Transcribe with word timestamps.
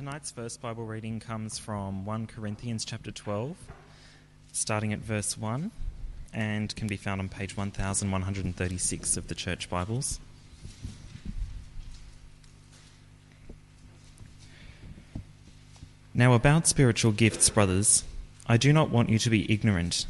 Tonight's 0.00 0.30
first 0.30 0.62
Bible 0.62 0.86
reading 0.86 1.20
comes 1.20 1.58
from 1.58 2.06
1 2.06 2.26
Corinthians 2.26 2.86
chapter 2.86 3.10
12, 3.10 3.54
starting 4.50 4.94
at 4.94 5.00
verse 5.00 5.36
1, 5.36 5.70
and 6.32 6.74
can 6.74 6.88
be 6.88 6.96
found 6.96 7.20
on 7.20 7.28
page 7.28 7.54
1136 7.54 9.16
of 9.18 9.28
the 9.28 9.34
Church 9.34 9.68
Bibles. 9.68 10.18
Now, 16.14 16.32
about 16.32 16.66
spiritual 16.66 17.12
gifts, 17.12 17.50
brothers, 17.50 18.02
I 18.46 18.56
do 18.56 18.72
not 18.72 18.88
want 18.88 19.10
you 19.10 19.18
to 19.18 19.28
be 19.28 19.52
ignorant. 19.52 20.06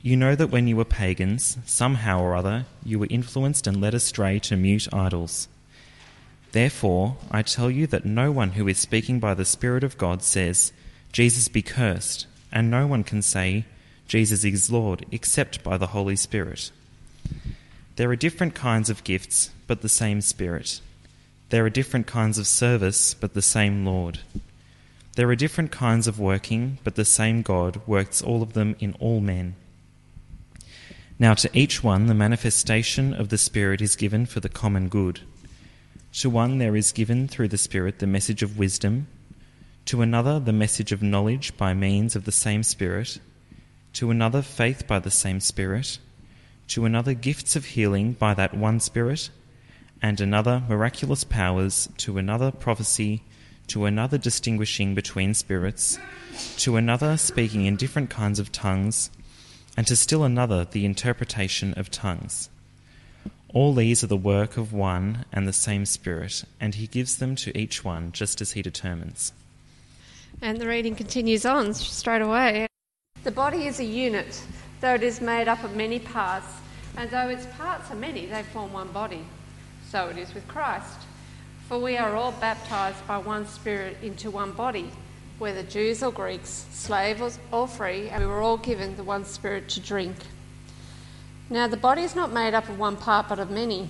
You 0.00 0.16
know 0.16 0.34
that 0.34 0.48
when 0.48 0.68
you 0.68 0.76
were 0.76 0.86
pagans, 0.86 1.58
somehow 1.66 2.22
or 2.22 2.34
other, 2.34 2.64
you 2.82 2.98
were 2.98 3.08
influenced 3.10 3.66
and 3.66 3.78
led 3.78 3.92
astray 3.92 4.38
to 4.38 4.56
mute 4.56 4.88
idols. 4.90 5.48
Therefore, 6.54 7.16
I 7.32 7.42
tell 7.42 7.68
you 7.68 7.88
that 7.88 8.04
no 8.04 8.30
one 8.30 8.52
who 8.52 8.68
is 8.68 8.78
speaking 8.78 9.18
by 9.18 9.34
the 9.34 9.44
Spirit 9.44 9.82
of 9.82 9.98
God 9.98 10.22
says, 10.22 10.72
Jesus 11.10 11.48
be 11.48 11.62
cursed, 11.62 12.28
and 12.52 12.70
no 12.70 12.86
one 12.86 13.02
can 13.02 13.22
say, 13.22 13.64
Jesus 14.06 14.44
is 14.44 14.70
Lord, 14.70 15.04
except 15.10 15.64
by 15.64 15.76
the 15.76 15.88
Holy 15.88 16.14
Spirit. 16.14 16.70
There 17.96 18.08
are 18.08 18.14
different 18.14 18.54
kinds 18.54 18.88
of 18.88 19.02
gifts, 19.02 19.50
but 19.66 19.82
the 19.82 19.88
same 19.88 20.20
Spirit. 20.20 20.80
There 21.48 21.66
are 21.66 21.70
different 21.70 22.06
kinds 22.06 22.38
of 22.38 22.46
service, 22.46 23.14
but 23.14 23.34
the 23.34 23.42
same 23.42 23.84
Lord. 23.84 24.20
There 25.16 25.28
are 25.30 25.34
different 25.34 25.72
kinds 25.72 26.06
of 26.06 26.20
working, 26.20 26.78
but 26.84 26.94
the 26.94 27.04
same 27.04 27.42
God 27.42 27.80
works 27.84 28.22
all 28.22 28.42
of 28.42 28.52
them 28.52 28.76
in 28.78 28.94
all 29.00 29.20
men. 29.20 29.56
Now, 31.18 31.34
to 31.34 31.50
each 31.52 31.82
one, 31.82 32.06
the 32.06 32.14
manifestation 32.14 33.12
of 33.12 33.30
the 33.30 33.38
Spirit 33.38 33.82
is 33.82 33.96
given 33.96 34.24
for 34.24 34.38
the 34.38 34.48
common 34.48 34.88
good. 34.88 35.22
To 36.20 36.30
one 36.30 36.58
there 36.58 36.76
is 36.76 36.92
given 36.92 37.26
through 37.26 37.48
the 37.48 37.58
Spirit 37.58 37.98
the 37.98 38.06
message 38.06 38.44
of 38.44 38.56
wisdom, 38.56 39.08
to 39.86 40.00
another 40.00 40.38
the 40.38 40.52
message 40.52 40.92
of 40.92 41.02
knowledge 41.02 41.56
by 41.56 41.74
means 41.74 42.14
of 42.14 42.24
the 42.24 42.30
same 42.30 42.62
Spirit, 42.62 43.18
to 43.94 44.12
another 44.12 44.40
faith 44.40 44.86
by 44.86 45.00
the 45.00 45.10
same 45.10 45.40
Spirit, 45.40 45.98
to 46.68 46.84
another 46.84 47.14
gifts 47.14 47.56
of 47.56 47.64
healing 47.64 48.12
by 48.12 48.32
that 48.32 48.54
one 48.54 48.78
Spirit, 48.78 49.30
and 50.00 50.20
another 50.20 50.62
miraculous 50.68 51.24
powers, 51.24 51.88
to 51.96 52.16
another 52.16 52.52
prophecy, 52.52 53.24
to 53.66 53.84
another 53.84 54.16
distinguishing 54.16 54.94
between 54.94 55.34
spirits, 55.34 55.98
to 56.58 56.76
another 56.76 57.16
speaking 57.16 57.66
in 57.66 57.74
different 57.74 58.08
kinds 58.08 58.38
of 58.38 58.52
tongues, 58.52 59.10
and 59.76 59.84
to 59.88 59.96
still 59.96 60.22
another 60.22 60.64
the 60.64 60.84
interpretation 60.84 61.74
of 61.74 61.90
tongues. 61.90 62.50
All 63.54 63.72
these 63.72 64.02
are 64.02 64.08
the 64.08 64.16
work 64.16 64.56
of 64.56 64.72
one 64.72 65.26
and 65.32 65.46
the 65.46 65.52
same 65.52 65.86
Spirit, 65.86 66.42
and 66.58 66.74
He 66.74 66.88
gives 66.88 67.18
them 67.18 67.36
to 67.36 67.56
each 67.56 67.84
one 67.84 68.10
just 68.10 68.40
as 68.40 68.52
He 68.52 68.62
determines. 68.62 69.32
And 70.42 70.58
the 70.58 70.66
reading 70.66 70.96
continues 70.96 71.46
on 71.46 71.72
straight 71.72 72.20
away. 72.20 72.66
The 73.22 73.30
body 73.30 73.68
is 73.68 73.78
a 73.78 73.84
unit, 73.84 74.42
though 74.80 74.94
it 74.94 75.04
is 75.04 75.20
made 75.20 75.46
up 75.46 75.62
of 75.62 75.76
many 75.76 76.00
parts, 76.00 76.48
and 76.96 77.08
though 77.10 77.28
its 77.28 77.46
parts 77.56 77.92
are 77.92 77.94
many, 77.94 78.26
they 78.26 78.42
form 78.42 78.72
one 78.72 78.88
body. 78.88 79.24
So 79.88 80.08
it 80.08 80.18
is 80.18 80.34
with 80.34 80.48
Christ. 80.48 80.98
For 81.68 81.78
we 81.78 81.96
are 81.96 82.16
all 82.16 82.32
baptized 82.32 83.06
by 83.06 83.18
one 83.18 83.46
Spirit 83.46 83.98
into 84.02 84.32
one 84.32 84.50
body, 84.50 84.90
whether 85.38 85.62
Jews 85.62 86.02
or 86.02 86.10
Greeks, 86.10 86.66
slaves 86.72 87.38
or 87.52 87.68
free, 87.68 88.08
and 88.08 88.20
we 88.20 88.28
were 88.28 88.42
all 88.42 88.56
given 88.56 88.96
the 88.96 89.04
one 89.04 89.24
Spirit 89.24 89.68
to 89.68 89.80
drink. 89.80 90.16
Now, 91.50 91.66
the 91.66 91.76
body 91.76 92.02
is 92.02 92.16
not 92.16 92.32
made 92.32 92.54
up 92.54 92.68
of 92.68 92.78
one 92.78 92.96
part 92.96 93.28
but 93.28 93.38
of 93.38 93.50
many. 93.50 93.88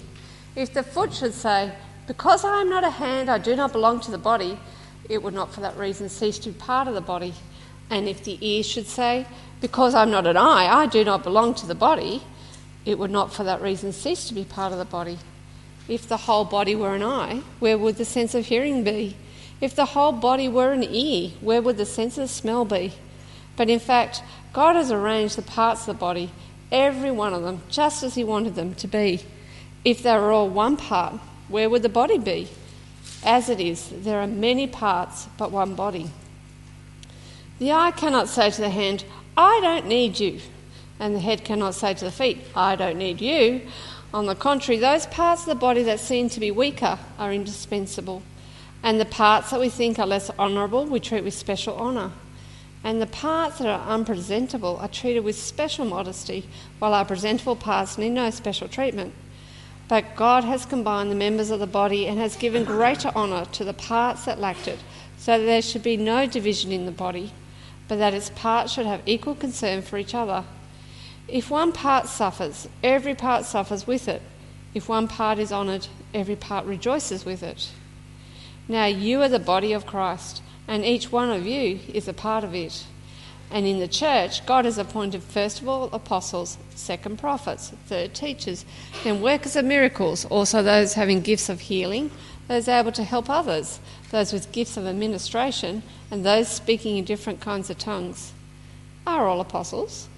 If 0.57 0.75
the 0.75 0.83
foot 0.83 1.13
should 1.13 1.35
say, 1.35 1.73
Because 2.07 2.45
I 2.45 2.61
am 2.61 2.69
not 2.69 2.85
a 2.85 2.91
hand, 2.91 3.31
I 3.31 3.39
do 3.39 3.55
not 3.55 3.73
belong 3.73 4.01
to 4.01 4.11
the 4.11 4.19
body, 4.19 4.59
it 5.09 5.23
would 5.23 5.35
not 5.35 5.55
for 5.55 5.61
that 5.61 5.77
reason 5.77 6.09
cease 6.09 6.39
to 6.41 6.51
be 6.51 6.59
part 6.59 6.89
of 6.89 6.95
the 6.95 7.01
body. 7.01 7.35
And 7.91 8.09
if 8.09 8.25
the 8.25 8.39
ear 8.41 8.63
should 8.63 8.87
say, 8.87 9.27
Because 9.61 9.95
I'm 9.95 10.11
not 10.11 10.27
an 10.27 10.37
eye, 10.37 10.67
I 10.67 10.87
do 10.87 11.05
not 11.05 11.23
belong 11.23 11.55
to 11.55 11.67
the 11.67 11.75
body, 11.75 12.23
it 12.85 12.99
would 12.99 13.11
not 13.11 13.33
for 13.33 13.45
that 13.45 13.63
reason 13.63 13.93
cease 13.93 14.29
to 14.29 14.35
be 14.35 14.45
part 14.45 14.73
of 14.73 14.79
the 14.79 14.85
body. 14.85 15.19
If 15.87 16.09
the 16.09 16.17
whole 16.17 16.45
body 16.45 16.75
were 16.75 16.95
an 16.95 17.03
eye, 17.03 17.43
where 17.61 17.79
would 17.79 17.97
the 17.97 18.05
sense 18.05 18.35
of 18.35 18.47
hearing 18.47 18.85
be? 18.85 19.17
If 19.61 19.77
the 19.77 19.85
whole 19.87 20.13
body 20.13 20.49
were 20.49 20.73
an 20.73 20.83
ear, 20.83 21.31
where 21.41 21.63
would 21.63 21.77
the 21.77 21.87
sense 21.87 22.19
of 22.19 22.31
smell 22.31 22.65
be? 22.65 22.95
But 23.57 23.71
in 23.71 23.79
fact, 23.79 24.23
God 24.53 24.77
has 24.77 24.91
arranged 24.91 25.37
the 25.37 25.43
parts 25.43 25.83
of 25.83 25.87
the 25.87 25.95
body 25.95 26.31
every 26.75 27.13
one 27.13 27.33
of 27.33 27.43
them, 27.43 27.63
just 27.71 28.03
as 28.03 28.17
He 28.17 28.25
wanted 28.25 28.57
them 28.57 28.75
to 28.75 28.89
be. 28.89 29.25
If 29.85 30.03
they 30.03 30.13
were 30.17 30.33
all 30.33 30.49
one 30.49 30.77
part, 30.77 31.15
where 31.49 31.71
would 31.71 31.83
the 31.83 31.89
body 31.89 32.19
be? 32.19 32.49
As 33.25 33.49
it 33.49 33.61
is, 33.61 33.89
there 33.91 34.21
are 34.21 34.27
many 34.27 34.67
parts, 34.67 35.29
but 35.39 35.53
one 35.53 35.75
body. 35.75 36.11
The 37.61 37.73
eye 37.73 37.93
cannot 37.93 38.29
say 38.29 38.51
to 38.51 38.61
the 38.61 38.71
hand, 38.71 39.05
I 39.37 39.61
don't 39.63 39.87
need 39.87 40.19
you. 40.19 40.41
And 40.99 41.15
the 41.15 41.21
head 41.21 41.45
cannot 41.45 41.75
say 41.75 41.95
to 41.95 42.05
the 42.05 42.11
feet, 42.11 42.39
I 42.57 42.77
don't 42.77 42.99
need 42.99 43.21
you. 43.21 43.63
On 44.13 44.27
the 44.27 44.35
contrary, 44.35 44.79
those 44.79 45.07
parts 45.07 45.43
of 45.43 45.49
the 45.49 45.55
body 45.55 45.85
that 45.85 46.01
seem 46.01 46.29
to 46.31 46.41
be 46.41 46.51
weaker 46.51 46.99
are 47.19 47.33
indispensable. 47.33 48.23
And 48.83 49.01
the 49.01 49.05
parts 49.05 49.51
that 49.51 49.61
we 49.61 49.69
think 49.69 49.99
are 49.99 50.07
less 50.07 50.31
honourable, 50.39 50.87
we 50.87 51.01
treat 51.01 51.25
with 51.25 51.35
special 51.35 51.77
honour 51.77 52.11
and 52.85 53.01
the 53.01 53.07
parts 53.07 53.59
that 53.59 53.67
are 53.67 53.89
unpresentable 53.89 54.77
are 54.77 54.89
treated 54.89 55.25
with 55.25 55.37
special 55.37 55.87
modesty, 55.87 56.47
while 56.79 56.93
our 56.93 57.07
presentable 57.07 57.57
parts 57.57 57.97
need 57.97 58.11
no 58.11 58.29
special 58.29 58.69
treatment. 58.69 59.15
But 59.89 60.15
God 60.15 60.45
has 60.45 60.67
combined 60.67 61.11
the 61.11 61.15
members 61.15 61.51
of 61.51 61.61
the 61.61 61.67
body 61.67 62.07
and 62.07 62.19
has 62.19 62.37
given 62.37 62.65
greater 62.65 63.09
honour 63.09 63.47
to 63.53 63.65
the 63.65 63.73
parts 63.73 64.27
that 64.27 64.39
lacked 64.39 64.69
it, 64.69 64.79
so 65.17 65.39
that 65.39 65.47
there 65.47 65.63
should 65.63 65.83
be 65.83 65.97
no 65.97 66.27
division 66.27 66.73
in 66.73 66.85
the 66.85 66.93
body, 66.93 67.33
but 67.89 67.97
that 67.97 68.13
its 68.13 68.31
parts 68.31 68.73
should 68.75 68.87
have 68.87 69.01
equal 69.07 69.35
concern 69.35 69.81
for 69.81 69.97
each 69.97 70.15
other. 70.15 70.45
If 71.27 71.51
one 71.51 71.73
part 71.73 72.07
suffers, 72.07 72.69
every 72.83 73.15
part 73.15 73.47
suffers 73.47 73.87
with 73.87 74.09
it. 74.09 74.21
If 74.75 74.91
one 74.91 75.09
part 75.09 75.39
is 75.39 75.53
honoured, 75.53 75.87
every 76.13 76.37
part 76.37 76.67
rejoices 76.67 77.25
with 77.25 77.43
it. 77.43 77.71
Now 78.69 78.87
you 78.87 79.23
are 79.23 79.29
the 79.29 79.39
body 79.39 79.73
of 79.73 79.87
Christ 79.87 80.43
and 80.67 80.85
each 80.85 81.13
one 81.13 81.31
of 81.31 81.47
you 81.47 81.81
is 81.93 82.09
a 82.09 82.13
part 82.13 82.45
of 82.45 82.55
it. 82.55 82.85
And 83.51 83.67
in 83.67 83.79
the 83.79 83.89
church, 83.89 84.45
God 84.47 84.65
has 84.65 84.79
appointed 84.79 85.23
first 85.23 85.61
of 85.61 85.69
all 85.69 85.85
apostles, 85.93 86.59
second 86.75 87.19
prophets, 87.19 87.73
third 87.87 88.15
teachers, 88.15 88.65
then 89.05 89.21
workers 89.21 89.55
of 89.55 89.65
miracles, 89.65 90.25
also 90.25 90.63
those 90.63 90.95
having 90.95 91.21
gifts 91.21 91.49
of 91.49 91.61
healing, 91.61 92.11
those 92.49 92.69
able 92.69 92.93
to 92.93 93.05
help 93.05 93.31
others, 93.31 93.79
those 94.11 94.33
with 94.33 94.53
gifts 94.53 94.77
of 94.77 94.87
administration, 94.87 95.83
and 96.11 96.25
those 96.25 96.49
speaking 96.49 96.97
in 96.97 97.05
different 97.05 97.41
kinds 97.41 97.71
of 97.71 97.79
tongues. 97.79 98.33
Are 99.07 99.29
all 99.29 99.41
apostles? 99.41 100.09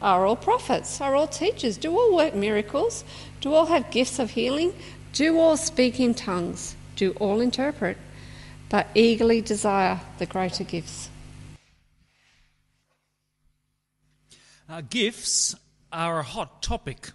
Are 0.00 0.24
all 0.24 0.36
prophets? 0.36 1.00
Are 1.00 1.14
all 1.14 1.26
teachers? 1.26 1.76
Do 1.76 1.96
all 1.96 2.14
work 2.14 2.34
miracles? 2.34 3.04
Do 3.40 3.52
all 3.52 3.66
have 3.66 3.90
gifts 3.90 4.18
of 4.18 4.30
healing? 4.30 4.72
Do 5.12 5.38
all 5.38 5.56
speak 5.56 5.98
in 5.98 6.14
tongues? 6.14 6.76
Do 6.96 7.12
all 7.12 7.40
interpret? 7.40 7.96
But 8.68 8.88
eagerly 8.94 9.40
desire 9.40 10.00
the 10.18 10.26
greater 10.26 10.64
gifts. 10.64 11.10
Uh, 14.68 14.82
gifts 14.90 15.54
are 15.92 16.18
a 16.18 16.24
hot 16.24 16.60
topic. 16.62 17.10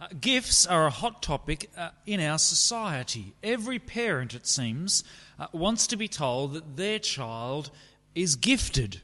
Uh, 0.00 0.06
gifts 0.20 0.64
are 0.64 0.86
a 0.86 0.90
hot 0.90 1.22
topic 1.22 1.68
uh, 1.76 1.90
in 2.06 2.20
our 2.20 2.38
society. 2.38 3.34
Every 3.42 3.80
parent, 3.80 4.32
it 4.32 4.46
seems, 4.46 5.02
uh, 5.40 5.48
wants 5.52 5.88
to 5.88 5.96
be 5.96 6.06
told 6.06 6.52
that 6.52 6.76
their 6.76 7.00
child 7.00 7.70
is 8.14 8.36
gifted. 8.36 9.00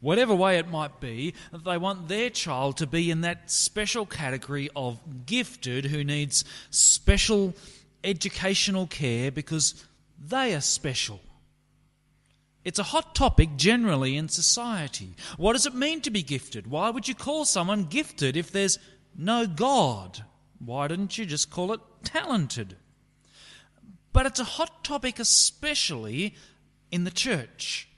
Whatever 0.00 0.34
way 0.34 0.58
it 0.58 0.68
might 0.68 1.00
be, 1.00 1.34
they 1.52 1.78
want 1.78 2.06
their 2.06 2.30
child 2.30 2.76
to 2.76 2.86
be 2.86 3.10
in 3.10 3.22
that 3.22 3.50
special 3.50 4.06
category 4.06 4.68
of 4.76 5.00
gifted 5.26 5.86
who 5.86 6.04
needs 6.04 6.44
special 6.70 7.54
educational 8.04 8.86
care 8.86 9.32
because 9.32 9.82
they 10.28 10.54
are 10.54 10.60
special. 10.60 11.20
It's 12.64 12.78
a 12.78 12.84
hot 12.84 13.14
topic 13.14 13.56
generally 13.56 14.16
in 14.16 14.28
society. 14.28 15.14
What 15.36 15.52
does 15.52 15.66
it 15.66 15.74
mean 15.74 16.00
to 16.02 16.10
be 16.10 16.22
gifted? 16.22 16.66
Why 16.66 16.88
would 16.88 17.06
you 17.06 17.14
call 17.14 17.44
someone 17.44 17.84
gifted 17.84 18.36
if 18.36 18.50
there's 18.50 18.78
no 19.16 19.46
God? 19.46 20.24
Why 20.58 20.88
didn't 20.88 21.18
you 21.18 21.26
just 21.26 21.50
call 21.50 21.72
it 21.74 21.80
talented? 22.04 22.76
But 24.14 24.26
it's 24.26 24.40
a 24.40 24.44
hot 24.44 24.82
topic, 24.82 25.18
especially 25.18 26.36
in 26.90 27.04
the 27.04 27.10
church. 27.10 27.88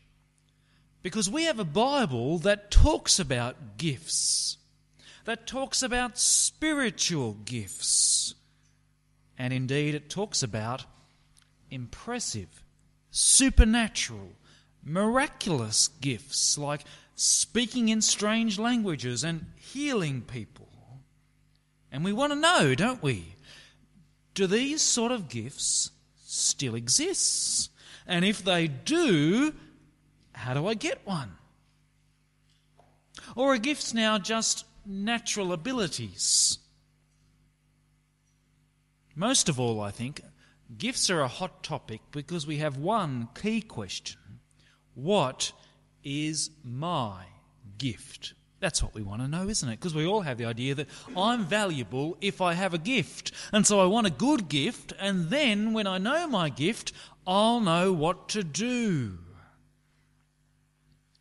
Because 1.03 1.31
we 1.31 1.45
have 1.45 1.61
a 1.61 1.65
Bible 1.65 2.39
that 2.39 2.73
talks 2.73 3.21
about 3.21 3.77
gifts, 3.77 4.57
that 5.27 5.47
talks 5.47 5.83
about 5.83 6.19
spiritual 6.19 7.35
gifts. 7.35 8.35
And 9.39 9.53
indeed, 9.53 9.95
it 9.95 10.11
talks 10.11 10.43
about 10.43 10.87
impressive, 11.71 12.63
supernatural, 13.11 14.33
miraculous 14.85 15.89
gifts 16.01 16.57
like 16.57 16.85
speaking 17.15 17.89
in 17.89 18.03
strange 18.03 18.59
languages 18.59 19.25
and 19.25 19.47
healing 19.57 20.23
people. 20.23 20.69
And 21.91 22.05
we 22.05 22.13
want 22.13 22.33
to 22.33 22.39
know, 22.39 22.75
don't 22.75 23.03
we? 23.03 23.35
Do 24.35 24.47
these 24.47 24.83
sort 24.83 25.13
of 25.13 25.29
gifts 25.29 25.91
still 26.25 26.75
exist? 26.75 27.71
And 28.07 28.25
if 28.25 28.45
they 28.45 28.69
do, 28.69 29.55
how 30.33 30.55
do 30.55 30.67
I 30.67 30.75
get 30.75 31.07
one? 31.07 31.37
Or 33.35 33.55
are 33.55 33.59
gifts 33.59 33.95
now 33.95 34.19
just 34.19 34.65
natural 34.85 35.53
abilities? 35.53 36.59
Most 39.15 39.49
of 39.49 39.59
all, 39.59 39.81
I 39.81 39.91
think, 39.91 40.21
gifts 40.77 41.11
are 41.11 41.21
a 41.21 41.29
hot 41.29 41.63
topic 41.63 42.01
because 42.11 42.47
we 42.47 42.59
have 42.59 42.77
one 42.77 43.29
key 43.35 43.61
question 43.61 44.41
What 44.95 45.53
is 46.03 46.51
my 46.65 47.25
gift? 47.79 48.35
That's 48.59 48.83
what 48.83 48.95
we 48.95 49.03
want 49.03 49.21
to 49.21 49.29
know, 49.29 49.49
isn't 49.49 49.69
it? 49.69 49.79
Because 49.79 49.95
we 49.95 50.07
all 50.07 50.23
have 50.23 50.39
the 50.39 50.47
idea 50.47 50.75
that 50.75 50.89
I'm 51.17 51.45
valuable 51.45 52.17
if 52.21 52.41
I 52.41 52.55
have 52.55 52.73
a 52.73 52.79
gift. 52.79 53.33
And 53.53 53.67
so 53.67 53.81
I 53.81 53.85
want 53.85 54.07
a 54.07 54.11
good 54.11 54.49
gift, 54.49 54.95
and 54.99 55.29
then 55.29 55.75
when 55.75 55.87
I 55.87 55.99
know 55.99 56.27
my 56.27 56.49
gift, 56.49 56.93
I'll 57.27 57.61
know 57.61 57.93
what 57.93 58.31
to 58.31 58.43
do. 58.43 59.19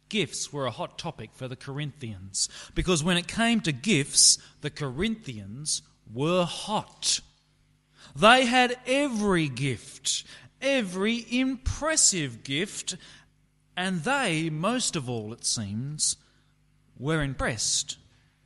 Gifts 0.07 0.53
were 0.53 0.65
a 0.65 0.71
hot 0.71 0.97
topic 0.97 1.31
for 1.33 1.47
the 1.47 1.55
Corinthians 1.55 2.47
because 2.73 3.03
when 3.03 3.17
it 3.17 3.27
came 3.27 3.59
to 3.61 3.71
gifts, 3.71 4.37
the 4.61 4.69
Corinthians 4.69 5.81
were 6.13 6.45
hot. 6.45 7.19
They 8.15 8.45
had 8.45 8.77
every 8.85 9.47
gift, 9.47 10.23
every 10.61 11.25
impressive 11.29 12.43
gift, 12.43 12.97
and 13.77 14.03
they, 14.03 14.49
most 14.49 14.95
of 14.95 15.09
all, 15.09 15.33
it 15.33 15.45
seems, 15.45 16.17
were 16.97 17.21
impressed 17.21 17.97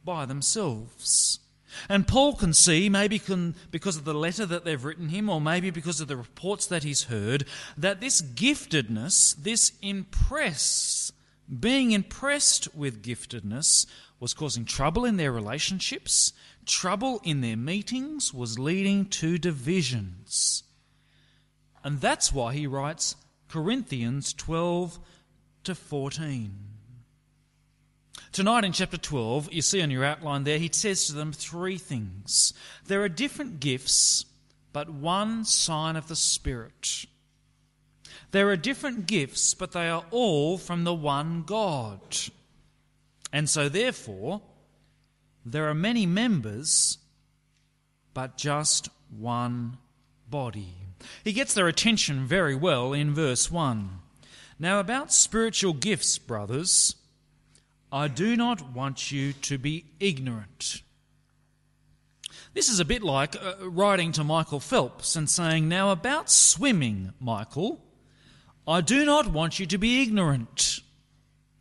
by 0.03 0.25
themselves. 0.25 1.39
And 1.87 2.07
Paul 2.07 2.35
can 2.35 2.53
see, 2.53 2.89
maybe 2.89 3.19
can, 3.19 3.55
because 3.71 3.95
of 3.95 4.05
the 4.05 4.13
letter 4.13 4.45
that 4.45 4.65
they've 4.65 4.83
written 4.83 5.09
him, 5.09 5.29
or 5.29 5.39
maybe 5.39 5.69
because 5.69 6.01
of 6.01 6.07
the 6.07 6.17
reports 6.17 6.65
that 6.67 6.83
he's 6.83 7.03
heard, 7.03 7.45
that 7.77 8.01
this 8.01 8.21
giftedness, 8.21 9.35
this 9.35 9.73
impress, 9.81 11.11
being 11.59 11.91
impressed 11.91 12.73
with 12.75 13.03
giftedness, 13.03 13.85
was 14.19 14.33
causing 14.33 14.65
trouble 14.65 15.05
in 15.05 15.17
their 15.17 15.31
relationships, 15.31 16.33
trouble 16.69 17.19
in 17.23 17.41
their 17.41 17.57
meetings, 17.57 18.33
was 18.33 18.59
leading 18.59 19.05
to 19.05 19.37
divisions. 19.37 20.63
And 21.83 21.99
that's 21.99 22.31
why 22.31 22.53
he 22.53 22.67
writes 22.67 23.15
Corinthians 23.49 24.33
12 24.33 24.99
to 25.63 25.75
14. 25.75 26.53
Tonight 28.31 28.63
in 28.63 28.71
chapter 28.71 28.97
12, 28.97 29.51
you 29.51 29.61
see 29.61 29.81
on 29.81 29.89
your 29.89 30.05
outline 30.05 30.43
there, 30.43 30.59
he 30.59 30.69
says 30.71 31.07
to 31.07 31.13
them 31.13 31.33
three 31.33 31.77
things. 31.77 32.53
There 32.85 33.01
are 33.01 33.09
different 33.09 33.59
gifts, 33.59 34.25
but 34.71 34.89
one 34.89 35.45
sign 35.45 35.95
of 35.95 36.07
the 36.07 36.15
Spirit. 36.15 37.05
There 38.31 38.49
are 38.49 38.55
different 38.55 39.07
gifts, 39.07 39.55
but 39.55 39.71
they 39.71 39.89
are 39.89 40.05
all 40.11 40.59
from 40.59 40.83
the 40.83 40.93
one 40.93 41.41
God. 41.41 41.99
And 43.33 43.49
so, 43.49 43.67
therefore, 43.67 44.41
there 45.45 45.69
are 45.69 45.73
many 45.73 46.05
members, 46.05 46.97
but 48.13 48.37
just 48.37 48.89
one 49.09 49.77
body. 50.29 50.73
He 51.23 51.33
gets 51.33 51.53
their 51.53 51.67
attention 51.67 52.25
very 52.25 52.55
well 52.55 52.93
in 52.93 53.13
verse 53.13 53.49
1. 53.49 53.99
Now, 54.59 54.79
about 54.79 55.13
spiritual 55.13 55.73
gifts, 55.73 56.17
brothers, 56.17 56.95
I 57.91 58.07
do 58.07 58.35
not 58.35 58.73
want 58.73 59.11
you 59.11 59.33
to 59.33 59.57
be 59.57 59.85
ignorant. 59.99 60.83
This 62.53 62.69
is 62.69 62.79
a 62.79 62.85
bit 62.85 63.03
like 63.03 63.35
uh, 63.35 63.69
writing 63.69 64.11
to 64.13 64.23
Michael 64.23 64.59
Phelps 64.59 65.15
and 65.15 65.29
saying, 65.29 65.69
Now, 65.69 65.91
about 65.91 66.29
swimming, 66.29 67.13
Michael, 67.19 67.79
I 68.67 68.81
do 68.81 69.05
not 69.05 69.27
want 69.27 69.59
you 69.59 69.65
to 69.67 69.77
be 69.77 70.01
ignorant. 70.01 70.81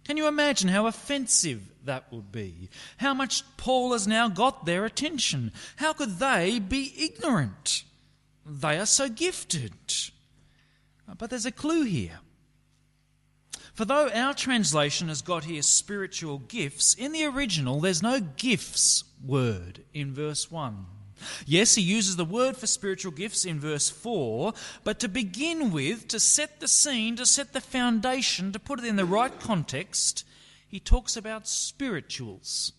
Can 0.09 0.17
you 0.17 0.27
imagine 0.27 0.71
how 0.71 0.87
offensive 0.87 1.61
that 1.85 2.11
would 2.11 2.33
be? 2.33 2.71
How 2.97 3.13
much 3.13 3.45
Paul 3.59 3.93
has 3.93 4.09
now 4.09 4.27
got 4.27 4.65
their 4.65 4.87
attention? 4.87 5.53
How 5.77 5.93
could 5.93 6.19
they 6.19 6.61
be 6.61 6.95
ignorant? 6.97 7.85
They 8.47 8.79
are 8.79 8.87
so 8.87 9.11
gifted. 9.11 9.75
Uh, 11.07 11.13
but 11.19 11.29
there's 11.29 11.45
a 11.45 11.53
clue 11.53 11.83
here. 11.83 12.21
For 13.75 13.85
though 13.85 14.09
our 14.09 14.33
translation 14.33 15.09
has 15.09 15.21
got 15.21 15.45
here 15.45 15.61
spiritual 15.61 16.39
gifts, 16.39 16.95
in 16.95 17.13
the 17.13 17.27
original 17.27 17.79
there's 17.79 18.03
no 18.03 18.19
gifts 18.19 19.05
word 19.23 19.85
in 19.93 20.15
verse 20.15 20.51
1. 20.51 20.87
Yes, 21.47 21.75
he 21.75 21.83
uses 21.83 22.17
the 22.17 22.25
word 22.25 22.57
for 22.57 22.67
spiritual 22.67 23.13
gifts 23.13 23.45
in 23.45 23.61
verse 23.61 23.89
4, 23.89 24.53
but 24.85 24.99
to 25.01 25.09
begin 25.09 25.71
with, 25.71 26.09
to 26.09 26.21
set 26.21 26.61
the 26.61 26.69
scene, 26.69 27.17
to 27.17 27.27
set 27.27 27.53
the 27.53 27.61
foundation, 27.61 28.53
to 28.53 28.59
put 28.59 28.79
it 28.79 28.85
in 28.85 28.97
the 28.97 29.05
right 29.05 29.39
context, 29.41 30.25
he 30.67 30.81
talks 30.81 31.17
about 31.17 31.49
spirituals. 31.49 32.73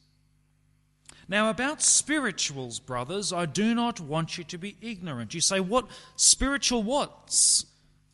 Now, 1.28 1.52
about 1.52 1.84
spirituals, 1.84 2.80
brothers, 2.80 3.32
I 3.32 3.46
do 3.46 3.76
not 3.76 4.00
want 4.00 4.38
you 4.40 4.44
to 4.46 4.58
be 4.58 4.76
ignorant. 4.82 5.36
You 5.36 5.42
say, 5.42 5.60
what? 5.60 5.88
Spiritual 6.16 6.82
what's? 6.82 7.68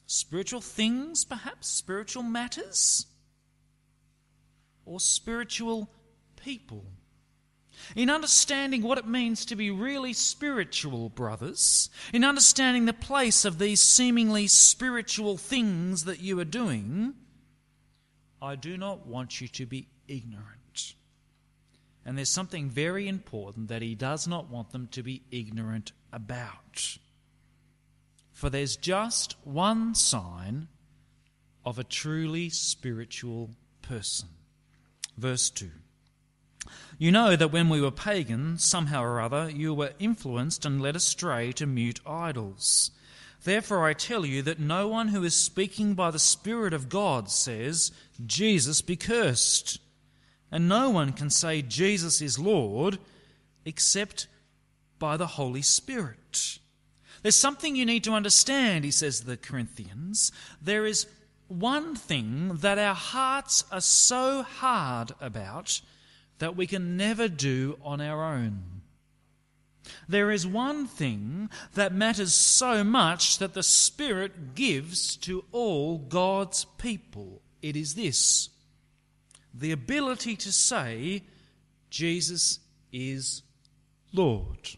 Spiritual 0.05 0.59
things, 0.59 1.23
perhaps? 1.23 1.69
Spiritual 1.69 2.23
matters? 2.23 3.05
Or 4.85 4.99
spiritual 4.99 5.89
people? 6.35 6.83
In 7.95 8.09
understanding 8.09 8.81
what 8.81 8.97
it 8.97 9.07
means 9.07 9.45
to 9.45 9.55
be 9.55 9.69
really 9.69 10.13
spiritual, 10.13 11.09
brothers, 11.09 11.89
in 12.13 12.23
understanding 12.23 12.85
the 12.85 12.93
place 12.93 13.45
of 13.45 13.59
these 13.59 13.81
seemingly 13.81 14.47
spiritual 14.47 15.37
things 15.37 16.05
that 16.05 16.21
you 16.21 16.39
are 16.39 16.45
doing, 16.45 17.13
I 18.41 18.55
do 18.55 18.77
not 18.77 19.05
want 19.05 19.41
you 19.41 19.47
to 19.49 19.65
be 19.65 19.87
ignorant. 20.07 20.93
And 22.05 22.17
there's 22.17 22.29
something 22.29 22.69
very 22.69 23.07
important 23.07 23.69
that 23.69 23.81
he 23.81 23.95
does 23.95 24.27
not 24.27 24.49
want 24.49 24.71
them 24.71 24.87
to 24.89 25.01
be 25.01 25.23
ignorant 25.31 25.91
about. 26.13 26.97
For 28.31 28.49
there's 28.49 28.77
just 28.77 29.35
one 29.43 29.95
sign 29.95 30.67
of 31.65 31.79
a 31.79 31.83
truly 31.83 32.49
spiritual 32.49 33.49
person. 33.81 34.29
Verse 35.17 35.49
2. 35.49 35.71
You 36.97 37.11
know 37.11 37.35
that 37.35 37.51
when 37.51 37.69
we 37.69 37.81
were 37.81 37.91
pagans, 37.91 38.63
somehow 38.63 39.03
or 39.03 39.19
other, 39.19 39.49
you 39.49 39.73
were 39.73 39.93
influenced 39.99 40.65
and 40.65 40.81
led 40.81 40.95
astray 40.95 41.51
to 41.53 41.65
mute 41.65 41.99
idols. 42.05 42.91
Therefore, 43.43 43.87
I 43.87 43.93
tell 43.93 44.25
you 44.25 44.41
that 44.41 44.59
no 44.59 44.87
one 44.87 45.09
who 45.09 45.23
is 45.23 45.35
speaking 45.35 45.93
by 45.93 46.09
the 46.11 46.19
Spirit 46.19 46.73
of 46.73 46.89
God 46.89 47.29
says, 47.29 47.91
Jesus 48.25 48.81
be 48.81 48.95
cursed. 48.95 49.79
And 50.51 50.67
no 50.67 50.89
one 50.89 51.11
can 51.11 51.29
say, 51.29 51.61
Jesus 51.61 52.21
is 52.21 52.39
Lord, 52.39 52.97
except 53.65 54.27
by 54.97 55.17
the 55.17 55.27
Holy 55.27 55.61
Spirit. 55.61 56.59
There's 57.21 57.35
something 57.35 57.75
you 57.75 57.85
need 57.85 58.03
to 58.05 58.13
understand, 58.13 58.85
he 58.85 58.91
says 58.91 59.19
to 59.19 59.25
the 59.25 59.37
Corinthians. 59.37 60.31
There 60.61 60.85
is 60.85 61.07
one 61.47 61.95
thing 61.95 62.57
that 62.57 62.77
our 62.77 62.95
hearts 62.95 63.63
are 63.71 63.81
so 63.81 64.43
hard 64.43 65.11
about 65.19 65.81
that 66.39 66.55
we 66.55 66.67
can 66.67 66.97
never 66.97 67.27
do 67.27 67.77
on 67.83 68.01
our 68.01 68.23
own. 68.23 68.81
There 70.07 70.31
is 70.31 70.47
one 70.47 70.87
thing 70.87 71.49
that 71.73 71.93
matters 71.93 72.33
so 72.33 72.83
much 72.83 73.37
that 73.37 73.53
the 73.53 73.63
Spirit 73.63 74.55
gives 74.55 75.15
to 75.17 75.45
all 75.51 75.97
God's 75.97 76.65
people. 76.77 77.41
It 77.61 77.75
is 77.75 77.95
this 77.95 78.49
the 79.53 79.71
ability 79.71 80.35
to 80.35 80.51
say, 80.51 81.23
Jesus 81.89 82.59
is 82.91 83.41
Lord. 84.11 84.75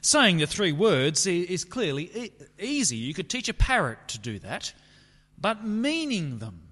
Saying 0.00 0.38
the 0.38 0.46
three 0.46 0.72
words 0.72 1.26
is 1.26 1.64
clearly 1.64 2.32
easy. 2.58 2.96
You 2.96 3.14
could 3.14 3.30
teach 3.30 3.48
a 3.48 3.54
parrot 3.54 4.08
to 4.08 4.18
do 4.18 4.38
that. 4.40 4.72
But 5.38 5.64
meaning 5.64 6.38
them, 6.38 6.65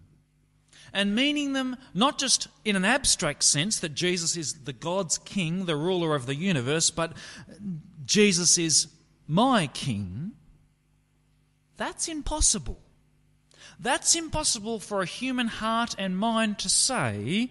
and 0.95 1.15
meaning 1.15 1.53
them 1.53 1.77
not 1.93 2.19
just 2.19 2.49
in 2.65 2.77
an 2.77 2.85
abstract 2.85 3.43
sense 3.43 3.81
that 3.81 3.95
Jesus 3.95 4.37
is 4.37 4.65
the 4.65 4.73
God's 4.73 5.19
king, 5.19 5.67
the 5.67 5.77
ruler 5.77 6.15
of 6.15 6.25
the 6.25 6.37
universe, 6.37 6.91
but 6.91 7.13
Jesus 8.07 8.57
is 8.57 8.87
my 9.27 9.67
king, 9.67 10.33
that's 11.77 12.09
impossible. 12.09 12.81
That's 13.81 14.15
impossible 14.15 14.79
for 14.79 15.03
a 15.03 15.07
human 15.07 15.49
heart 15.49 15.95
and 15.99 16.17
mind 16.17 16.59
to 16.61 16.69
say 16.69 17.51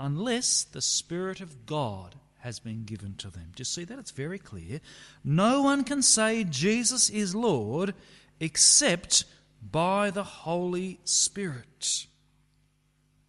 unless 0.00 0.64
the 0.64 0.82
Spirit 0.82 1.40
of 1.40 1.66
God 1.66 2.16
has 2.40 2.58
been 2.58 2.84
given 2.84 3.14
to 3.18 3.30
them. 3.30 3.52
Do 3.54 3.60
you 3.60 3.64
see 3.64 3.84
that? 3.84 3.98
It's 3.98 4.10
very 4.10 4.38
clear. 4.38 4.80
No 5.24 5.62
one 5.62 5.84
can 5.84 6.02
say 6.02 6.44
Jesus 6.44 7.10
is 7.10 7.34
Lord 7.34 7.94
except 8.40 9.24
by 9.62 10.10
the 10.10 10.24
Holy 10.24 10.98
Spirit. 11.04 12.06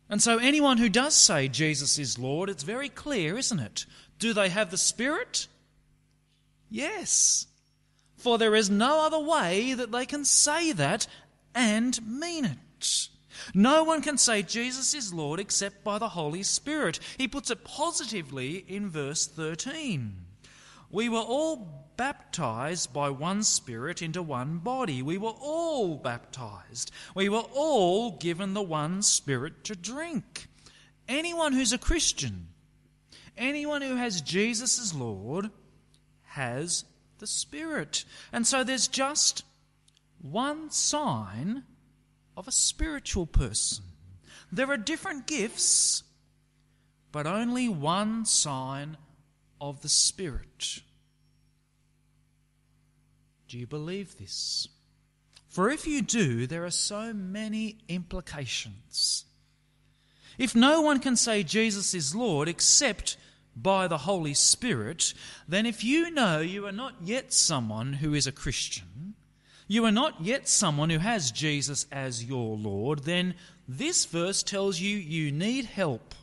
And 0.09 0.21
so, 0.21 0.37
anyone 0.39 0.77
who 0.77 0.89
does 0.89 1.13
say 1.13 1.47
Jesus 1.47 1.99
is 1.99 2.17
Lord, 2.17 2.49
it's 2.49 2.63
very 2.63 2.89
clear, 2.89 3.37
isn't 3.37 3.59
it? 3.59 3.85
Do 4.17 4.33
they 4.33 4.49
have 4.49 4.71
the 4.71 4.77
Spirit? 4.77 5.47
Yes. 6.69 7.45
For 8.17 8.37
there 8.37 8.55
is 8.55 8.69
no 8.69 9.05
other 9.05 9.19
way 9.19 9.73
that 9.73 9.91
they 9.91 10.05
can 10.05 10.25
say 10.25 10.71
that 10.73 11.07
and 11.53 11.99
mean 12.05 12.45
it. 12.45 13.09
No 13.53 13.83
one 13.83 14.01
can 14.01 14.17
say 14.17 14.41
Jesus 14.41 14.93
is 14.93 15.13
Lord 15.13 15.39
except 15.39 15.83
by 15.83 15.97
the 15.97 16.09
Holy 16.09 16.43
Spirit. 16.43 16.99
He 17.17 17.27
puts 17.27 17.49
it 17.49 17.63
positively 17.63 18.65
in 18.67 18.89
verse 18.89 19.25
13. 19.25 20.25
We 20.91 21.09
were 21.09 21.19
all 21.19 21.91
baptized 21.97 22.93
by 22.93 23.09
one 23.09 23.43
Spirit 23.43 24.01
into 24.01 24.23
one 24.23 24.59
body. 24.59 25.01
We 25.01 25.17
were 25.17 25.33
all 25.39 25.97
baptized. 25.97 26.91
We 27.13 27.29
were 27.29 27.43
all 27.53 28.17
given 28.17 28.53
the 28.53 28.61
one 28.61 29.01
Spirit 29.01 29.63
to 29.65 29.75
drink. 29.75 30.47
Anyone 31.07 31.53
who's 31.53 31.73
a 31.73 31.77
Christian, 31.77 32.47
anyone 33.37 33.81
who 33.81 33.95
has 33.95 34.21
Jesus 34.21 34.79
as 34.79 34.93
Lord, 34.93 35.49
has 36.23 36.85
the 37.17 37.27
Spirit. 37.27 38.05
And 38.31 38.47
so 38.47 38.63
there's 38.63 38.87
just 38.87 39.43
one 40.21 40.71
sign 40.71 41.63
of 42.35 42.47
a 42.47 42.51
spiritual 42.51 43.25
person. 43.25 43.83
There 44.51 44.71
are 44.71 44.77
different 44.77 45.27
gifts, 45.27 46.03
but 47.11 47.27
only 47.27 47.67
one 47.67 48.25
sign 48.25 48.97
of 49.59 49.81
the 49.81 49.89
Spirit. 49.89 50.81
Do 53.47 53.57
you 53.57 53.67
believe 53.67 54.17
this? 54.17 54.67
For 55.47 55.69
if 55.69 55.87
you 55.87 56.01
do, 56.01 56.45
there 56.45 56.65
are 56.65 56.71
so 56.71 57.13
many 57.13 57.79
implications. 57.87 59.25
If 60.37 60.55
no 60.55 60.81
one 60.81 60.99
can 60.99 61.15
say 61.15 61.43
Jesus 61.43 61.93
is 61.93 62.15
Lord 62.15 62.47
except 62.47 63.17
by 63.55 63.87
the 63.87 63.97
Holy 63.97 64.33
Spirit, 64.33 65.13
then 65.47 65.65
if 65.65 65.83
you 65.83 66.11
know 66.11 66.39
you 66.39 66.65
are 66.65 66.71
not 66.71 66.95
yet 67.01 67.33
someone 67.33 67.93
who 67.93 68.13
is 68.13 68.27
a 68.27 68.31
Christian, 68.31 69.15
you 69.67 69.83
are 69.85 69.91
not 69.91 70.21
yet 70.21 70.47
someone 70.47 70.89
who 70.89 70.99
has 70.99 71.31
Jesus 71.31 71.85
as 71.91 72.23
your 72.23 72.55
Lord, 72.55 73.03
then 73.03 73.35
this 73.67 74.05
verse 74.05 74.43
tells 74.43 74.79
you 74.79 74.97
you 74.97 75.31
need 75.31 75.65
help. 75.65 76.15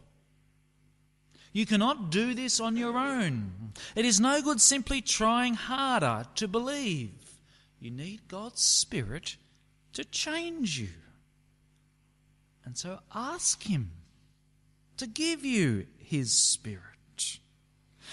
You 1.56 1.64
cannot 1.64 2.10
do 2.10 2.34
this 2.34 2.60
on 2.60 2.76
your 2.76 2.98
own. 2.98 3.72
It 3.94 4.04
is 4.04 4.20
no 4.20 4.42
good 4.42 4.60
simply 4.60 5.00
trying 5.00 5.54
harder 5.54 6.26
to 6.34 6.46
believe. 6.46 7.38
You 7.80 7.90
need 7.90 8.28
God's 8.28 8.60
Spirit 8.60 9.38
to 9.94 10.04
change 10.04 10.78
you. 10.78 10.90
And 12.62 12.76
so 12.76 12.98
ask 13.14 13.62
Him 13.62 13.92
to 14.98 15.06
give 15.06 15.46
you 15.46 15.86
His 15.96 16.30
Spirit. 16.30 16.95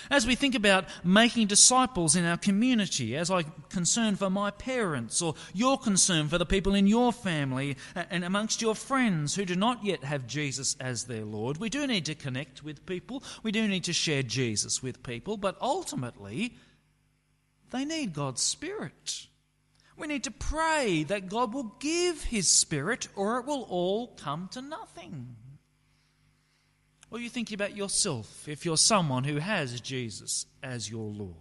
As 0.09 0.25
we 0.25 0.35
think 0.35 0.55
about 0.55 0.85
making 1.03 1.47
disciples 1.47 2.15
in 2.15 2.25
our 2.25 2.37
community, 2.37 3.15
as 3.15 3.31
I 3.31 3.43
concern 3.69 4.15
for 4.15 4.29
my 4.29 4.51
parents, 4.51 5.21
or 5.21 5.35
your 5.53 5.77
concern 5.77 6.27
for 6.27 6.37
the 6.37 6.45
people 6.45 6.73
in 6.73 6.87
your 6.87 7.11
family 7.11 7.77
and 7.95 8.23
amongst 8.23 8.61
your 8.61 8.75
friends 8.75 9.35
who 9.35 9.45
do 9.45 9.55
not 9.55 9.83
yet 9.83 10.03
have 10.03 10.27
Jesus 10.27 10.75
as 10.79 11.05
their 11.05 11.25
Lord, 11.25 11.57
we 11.57 11.69
do 11.69 11.85
need 11.87 12.05
to 12.05 12.15
connect 12.15 12.63
with 12.63 12.85
people. 12.85 13.23
We 13.43 13.51
do 13.51 13.67
need 13.67 13.85
to 13.85 13.93
share 13.93 14.23
Jesus 14.23 14.81
with 14.81 15.03
people, 15.03 15.37
but 15.37 15.57
ultimately, 15.61 16.55
they 17.71 17.85
need 17.85 18.13
God's 18.13 18.41
Spirit. 18.41 19.27
We 19.97 20.07
need 20.07 20.23
to 20.23 20.31
pray 20.31 21.03
that 21.03 21.29
God 21.29 21.53
will 21.53 21.75
give 21.79 22.23
His 22.23 22.47
Spirit, 22.49 23.07
or 23.15 23.39
it 23.39 23.45
will 23.45 23.63
all 23.69 24.07
come 24.07 24.49
to 24.53 24.61
nothing. 24.61 25.35
Or 27.13 27.19
you 27.19 27.29
think 27.29 27.51
about 27.51 27.77
yourself 27.77 28.47
if 28.47 28.65
you're 28.65 28.75
someone 28.75 29.23
who 29.23 29.37
has 29.37 29.79
Jesus 29.79 30.47
as 30.63 30.89
your 30.89 31.11
Lord. 31.11 31.35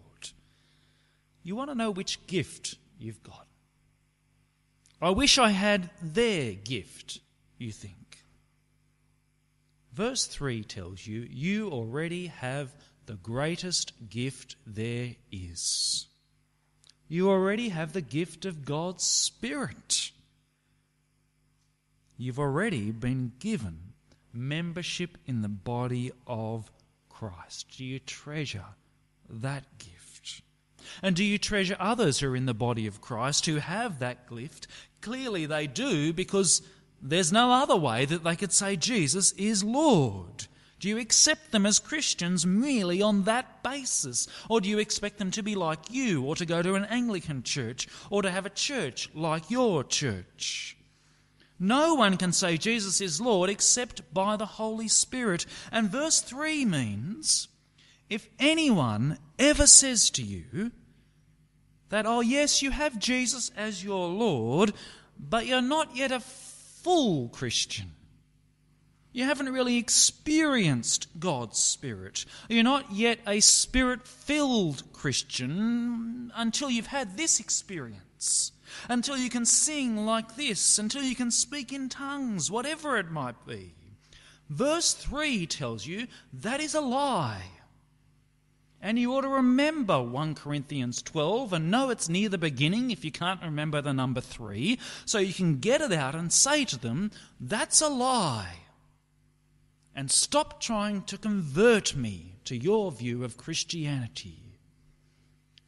You 1.43 1.57
want 1.57 1.71
to 1.71 1.75
know 1.75 1.91
which 1.91 2.27
gift 2.27 2.77
you've 2.99 3.23
got. 3.23 3.47
I 5.01 5.09
wish 5.09 5.39
I 5.39 5.49
had 5.49 5.89
their 6.03 6.53
gift, 6.53 7.21
you 7.57 7.73
think. 7.73 8.19
Verse 9.95 10.27
3 10.27 10.63
tells 10.63 11.07
you 11.07 11.27
you 11.31 11.71
already 11.71 12.27
have 12.27 12.71
the 13.07 13.15
greatest 13.15 13.95
gift 14.11 14.57
there 14.67 15.15
is. 15.33 16.07
You 17.09 17.31
already 17.31 17.71
have 17.71 17.95
the 17.95 18.03
gift 18.03 18.45
of 18.45 18.67
God's 18.67 19.05
Spirit. 19.05 20.11
You've 22.19 22.39
already 22.39 22.91
been 22.91 23.33
given 23.39 23.92
membership 24.35 25.19
in 25.27 25.43
the 25.43 25.49
body 25.49 26.13
of 26.27 26.71
Christ? 27.09 27.75
Do 27.77 27.85
you 27.85 27.99
treasure 27.99 28.65
that 29.29 29.65
gift? 29.79 30.43
And 31.03 31.17
do 31.17 31.25
you 31.25 31.39
treasure 31.39 31.77
others 31.79 32.19
who 32.19 32.33
are 32.33 32.37
in 32.37 32.47
the 32.47 32.55
body 32.55 32.87
of 32.87 33.01
Christ 33.01 33.47
who 33.47 33.57
have 33.57 34.01
that 34.01 34.29
gift? 34.29 34.67
Clearly 35.01 35.47
they 35.47 35.67
do 35.67 36.13
because 36.13 36.63
there's 37.01 37.33
no 37.33 37.53
other 37.53 37.77
way 37.77 38.05
that 38.05 38.25
they 38.25 38.37
could 38.37 38.53
say 38.53 38.77
Jesus 38.77 39.33
is 39.33 39.65
Lord. 39.65 40.47
Do 40.81 40.89
you 40.89 40.99
accept 40.99 41.53
them 41.53 41.65
as 41.65 41.79
Christians 41.79 42.45
merely 42.45 43.01
on 43.01 43.23
that 43.25 43.63
basis? 43.63 44.27
Or 44.49 44.61
do 44.61 44.69
you 44.69 44.81
expect 44.81 45.19
them 45.19 45.31
to 45.31 45.43
be 45.43 45.55
like 45.55 45.93
you, 45.93 46.25
or 46.25 46.35
to 46.35 46.45
go 46.45 46.61
to 46.61 46.75
an 46.75 46.85
Anglican 46.87 47.45
church, 47.45 47.87
or 48.11 48.23
to 48.23 48.31
have 48.31 48.47
a 48.47 48.51
church 48.51 49.09
like 49.15 49.49
your 49.49 49.85
church? 49.85 50.77
No 51.63 51.95
one 51.95 52.17
can 52.17 52.33
say 52.33 52.57
Jesus 52.57 53.01
is 53.01 53.21
Lord 53.21 53.49
except 53.49 54.13
by 54.13 54.37
the 54.37 54.47
Holy 54.47 54.89
Spirit. 54.89 55.47
And 55.71 55.89
verse 55.89 56.21
3 56.21 56.65
means 56.65 57.47
if 58.11 58.29
anyone 58.41 59.17
ever 59.39 59.69
says 59.69 60.11
to 60.11 60.23
you 60.25 60.73
that, 61.89 62.05
oh, 62.05 62.21
yes, 62.21 62.63
you 62.63 62.73
have 62.73 62.99
Jesus 62.99 63.53
as 63.57 63.85
your 63.85 64.09
Lord, 64.09 64.73
but 65.17 65.47
you're 65.47 65.63
not 65.63 65.95
yet 65.95 66.11
a 66.11 66.19
full 66.19 67.29
Christian. 67.29 67.93
You 69.13 69.23
haven't 69.27 69.53
really 69.53 69.77
experienced 69.77 71.07
God's 71.21 71.61
Spirit. 71.61 72.25
You're 72.49 72.65
not 72.65 72.91
yet 72.91 73.21
a 73.25 73.39
spirit 73.39 74.09
filled 74.09 74.83
Christian 74.93 76.33
until 76.35 76.71
you've 76.71 76.87
had 76.87 77.17
this 77.17 77.39
experience 77.39 78.51
until 78.89 79.17
you 79.17 79.31
can 79.31 79.45
sing 79.45 80.05
like 80.05 80.37
this, 80.37 80.79
until 80.79 81.03
you 81.03 81.15
can 81.15 81.31
speak 81.31 81.73
in 81.73 81.89
tongues, 81.89 82.51
whatever 82.51 82.97
it 82.97 83.11
might 83.11 83.47
be. 83.47 83.75
Verse 84.49 84.93
3 84.95 85.47
tells 85.47 85.87
you 85.87 86.07
that 86.33 86.61
is 86.61 86.75
a 86.75 86.81
lie. 86.81 87.45
And 88.85 88.99
you 88.99 89.15
ought 89.15 89.21
to 89.21 89.29
remember 89.29 90.03
1 90.03 90.35
Corinthians 90.35 91.01
12 91.03 91.53
and 91.53 91.71
know 91.71 91.91
it's 91.91 92.09
near 92.09 92.29
the 92.29 92.37
beginning 92.37 92.91
if 92.91 93.05
you 93.05 93.13
can't 93.13 93.41
remember 93.41 93.81
the 93.81 93.93
number 93.93 94.21
3, 94.21 94.79
so 95.05 95.19
you 95.19 95.33
can 95.33 95.61
get 95.61 95.81
it 95.81 95.93
out 95.93 96.17
and 96.17 96.33
say 96.33 96.65
to 96.65 96.79
them, 96.79 97.13
That's 97.41 97.81
a 97.81 97.89
lie. 97.89 98.57
And 99.95 100.11
stop 100.11 100.61
trying 100.61 101.03
to 101.03 101.17
convert 101.17 101.95
me 101.95 102.37
to 102.45 102.57
your 102.57 102.91
view 102.91 103.25
of 103.25 103.37
Christianity. 103.37 104.59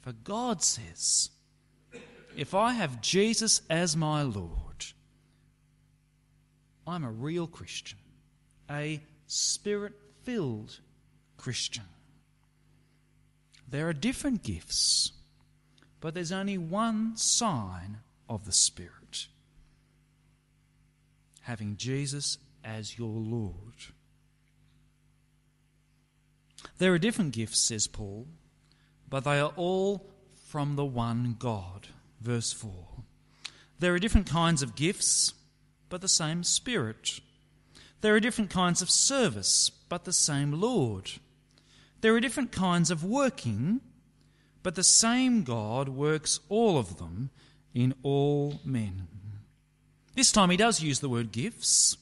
For 0.00 0.12
God 0.12 0.62
says, 0.62 1.30
if 2.36 2.54
I 2.54 2.72
have 2.72 3.00
Jesus 3.00 3.62
as 3.70 3.96
my 3.96 4.22
Lord, 4.22 4.84
I'm 6.86 7.04
a 7.04 7.10
real 7.10 7.46
Christian, 7.46 7.98
a 8.70 9.02
spirit 9.26 9.94
filled 10.22 10.80
Christian. 11.36 11.84
There 13.68 13.88
are 13.88 13.94
different 13.94 14.42
gifts, 14.42 15.12
but 16.00 16.14
there's 16.14 16.32
only 16.32 16.58
one 16.58 17.16
sign 17.16 17.98
of 18.28 18.44
the 18.44 18.52
Spirit 18.52 19.28
having 21.42 21.76
Jesus 21.76 22.38
as 22.64 22.98
your 22.98 23.18
Lord. 23.20 23.54
There 26.78 26.92
are 26.94 26.98
different 26.98 27.32
gifts, 27.32 27.66
says 27.68 27.86
Paul, 27.86 28.26
but 29.08 29.24
they 29.24 29.38
are 29.40 29.52
all 29.56 30.10
from 30.48 30.76
the 30.76 30.84
one 30.84 31.36
God 31.38 31.88
verse 32.24 32.52
4. 32.52 32.72
There 33.78 33.94
are 33.94 33.98
different 33.98 34.28
kinds 34.28 34.62
of 34.62 34.74
gifts, 34.74 35.34
but 35.88 36.00
the 36.00 36.08
same 36.08 36.42
Spirit. 36.42 37.20
There 38.00 38.14
are 38.14 38.20
different 38.20 38.50
kinds 38.50 38.82
of 38.82 38.90
service, 38.90 39.70
but 39.88 40.04
the 40.04 40.12
same 40.12 40.52
Lord. 40.52 41.10
There 42.00 42.14
are 42.14 42.20
different 42.20 42.50
kinds 42.50 42.90
of 42.90 43.04
working, 43.04 43.80
but 44.62 44.74
the 44.74 44.82
same 44.82 45.42
God 45.42 45.88
works 45.88 46.40
all 46.48 46.78
of 46.78 46.98
them 46.98 47.30
in 47.74 47.94
all 48.02 48.60
men. 48.64 49.08
This 50.14 50.32
time 50.32 50.50
he 50.50 50.56
does 50.56 50.82
use 50.82 51.00
the 51.00 51.08
word 51.08 51.32
gifts. 51.32 51.96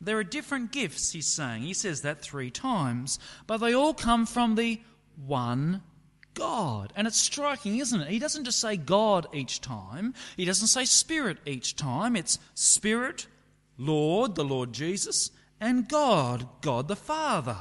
There 0.00 0.18
are 0.18 0.24
different 0.24 0.72
gifts, 0.72 1.12
he's 1.12 1.26
saying. 1.26 1.62
He 1.62 1.74
says 1.74 2.02
that 2.02 2.22
three 2.22 2.50
times, 2.50 3.18
but 3.46 3.58
they 3.58 3.74
all 3.74 3.94
come 3.94 4.26
from 4.26 4.54
the 4.54 4.80
one 5.16 5.82
God. 6.34 6.92
And 6.96 7.06
it's 7.06 7.18
striking, 7.18 7.78
isn't 7.78 8.00
it? 8.00 8.08
He 8.08 8.18
doesn't 8.18 8.44
just 8.44 8.60
say 8.60 8.76
God 8.76 9.26
each 9.32 9.60
time, 9.60 10.14
he 10.36 10.44
doesn't 10.44 10.68
say 10.68 10.84
Spirit 10.84 11.38
each 11.46 11.76
time. 11.76 12.16
It's 12.16 12.38
Spirit, 12.54 13.26
Lord, 13.78 14.34
the 14.34 14.44
Lord 14.44 14.72
Jesus, 14.72 15.30
and 15.60 15.88
God, 15.88 16.48
God 16.60 16.88
the 16.88 16.96
Father. 16.96 17.56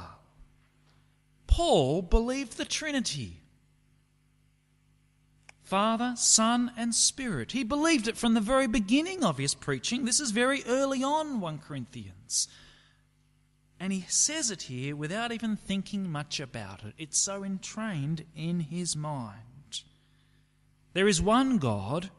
Paul 1.47 2.01
believed 2.01 2.57
the 2.57 2.65
Trinity. 2.65 3.41
Father, 5.63 6.15
Son, 6.17 6.71
and 6.75 6.93
Spirit. 6.93 7.53
He 7.53 7.63
believed 7.63 8.09
it 8.09 8.17
from 8.17 8.33
the 8.33 8.41
very 8.41 8.67
beginning 8.67 9.23
of 9.23 9.37
his 9.37 9.53
preaching. 9.53 10.03
This 10.03 10.19
is 10.19 10.31
very 10.31 10.63
early 10.67 11.01
on, 11.01 11.39
1 11.39 11.59
Corinthians. 11.59 12.49
And 13.81 13.91
he 13.91 14.05
says 14.07 14.51
it 14.51 14.61
here 14.61 14.95
without 14.95 15.31
even 15.31 15.55
thinking 15.55 16.07
much 16.07 16.39
about 16.39 16.83
it. 16.83 16.93
It's 16.99 17.17
so 17.17 17.43
entrained 17.43 18.25
in 18.35 18.59
his 18.59 18.95
mind. 18.95 19.81
There 20.93 21.07
is 21.07 21.19
one 21.19 21.57
God 21.57 22.11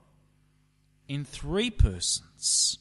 in 1.06 1.24
three 1.24 1.70
persons. 1.70 2.78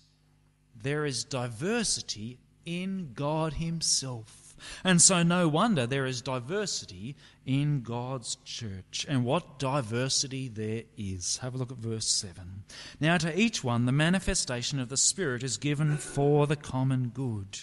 There 0.76 1.06
is 1.06 1.24
diversity 1.24 2.40
in 2.66 3.12
God 3.14 3.54
Himself. 3.54 4.56
And 4.84 5.00
so, 5.00 5.22
no 5.22 5.48
wonder 5.48 5.86
there 5.86 6.08
is 6.08 6.24
diversity 6.24 7.16
in 7.46 7.82
God's 7.82 8.38
church. 8.46 9.06
And 9.08 9.26
what 9.26 9.60
diversity 9.60 10.48
there 10.48 10.84
is. 10.98 11.38
Have 11.38 11.54
a 11.54 11.58
look 11.58 11.72
at 11.72 11.78
verse 11.78 12.08
7. 12.08 12.64
Now, 13.00 13.18
to 13.18 13.40
each 13.40 13.64
one, 13.64 13.86
the 13.86 13.92
manifestation 13.92 14.80
of 14.80 14.90
the 14.90 14.98
Spirit 14.98 15.44
is 15.44 15.58
given 15.58 15.98
for 15.98 16.48
the 16.48 16.56
common 16.56 17.10
good. 17.10 17.60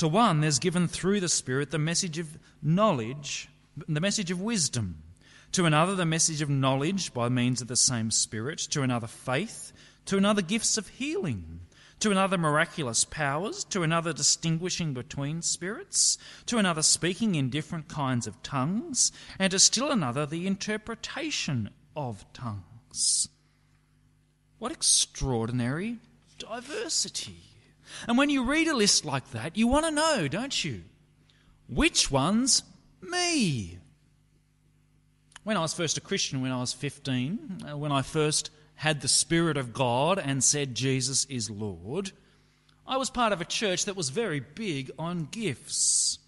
To 0.00 0.08
one, 0.08 0.40
there's 0.40 0.58
given 0.58 0.88
through 0.88 1.20
the 1.20 1.28
Spirit 1.28 1.70
the 1.70 1.78
message 1.78 2.16
of 2.16 2.38
knowledge, 2.62 3.50
the 3.86 4.00
message 4.00 4.30
of 4.30 4.40
wisdom. 4.40 5.02
To 5.52 5.66
another, 5.66 5.94
the 5.94 6.06
message 6.06 6.40
of 6.40 6.48
knowledge 6.48 7.12
by 7.12 7.28
means 7.28 7.60
of 7.60 7.68
the 7.68 7.76
same 7.76 8.10
Spirit. 8.10 8.60
To 8.70 8.80
another, 8.80 9.06
faith. 9.06 9.74
To 10.06 10.16
another, 10.16 10.40
gifts 10.40 10.78
of 10.78 10.88
healing. 10.88 11.60
To 11.98 12.10
another, 12.10 12.38
miraculous 12.38 13.04
powers. 13.04 13.62
To 13.64 13.82
another, 13.82 14.14
distinguishing 14.14 14.94
between 14.94 15.42
spirits. 15.42 16.16
To 16.46 16.56
another, 16.56 16.80
speaking 16.80 17.34
in 17.34 17.50
different 17.50 17.88
kinds 17.88 18.26
of 18.26 18.42
tongues. 18.42 19.12
And 19.38 19.50
to 19.50 19.58
still 19.58 19.90
another, 19.90 20.24
the 20.24 20.46
interpretation 20.46 21.68
of 21.94 22.24
tongues. 22.32 23.28
What 24.58 24.72
extraordinary 24.72 25.98
diversity! 26.38 27.49
And 28.06 28.18
when 28.18 28.30
you 28.30 28.44
read 28.44 28.68
a 28.68 28.76
list 28.76 29.04
like 29.04 29.30
that, 29.30 29.56
you 29.56 29.66
want 29.66 29.86
to 29.86 29.90
know, 29.90 30.28
don't 30.28 30.64
you? 30.64 30.82
Which 31.68 32.10
one's 32.10 32.62
me? 33.00 33.78
When 35.44 35.56
I 35.56 35.60
was 35.60 35.74
first 35.74 35.96
a 35.96 36.00
Christian, 36.00 36.42
when 36.42 36.52
I 36.52 36.60
was 36.60 36.72
15, 36.72 37.66
uh, 37.70 37.76
when 37.76 37.92
I 37.92 38.02
first 38.02 38.50
had 38.74 39.00
the 39.00 39.08
Spirit 39.08 39.56
of 39.56 39.72
God 39.72 40.18
and 40.18 40.42
said 40.42 40.74
Jesus 40.74 41.24
is 41.26 41.50
Lord, 41.50 42.12
I 42.86 42.96
was 42.96 43.10
part 43.10 43.32
of 43.32 43.40
a 43.40 43.44
church 43.44 43.84
that 43.84 43.96
was 43.96 44.10
very 44.10 44.40
big 44.40 44.90
on 44.98 45.28
gifts. 45.30 46.18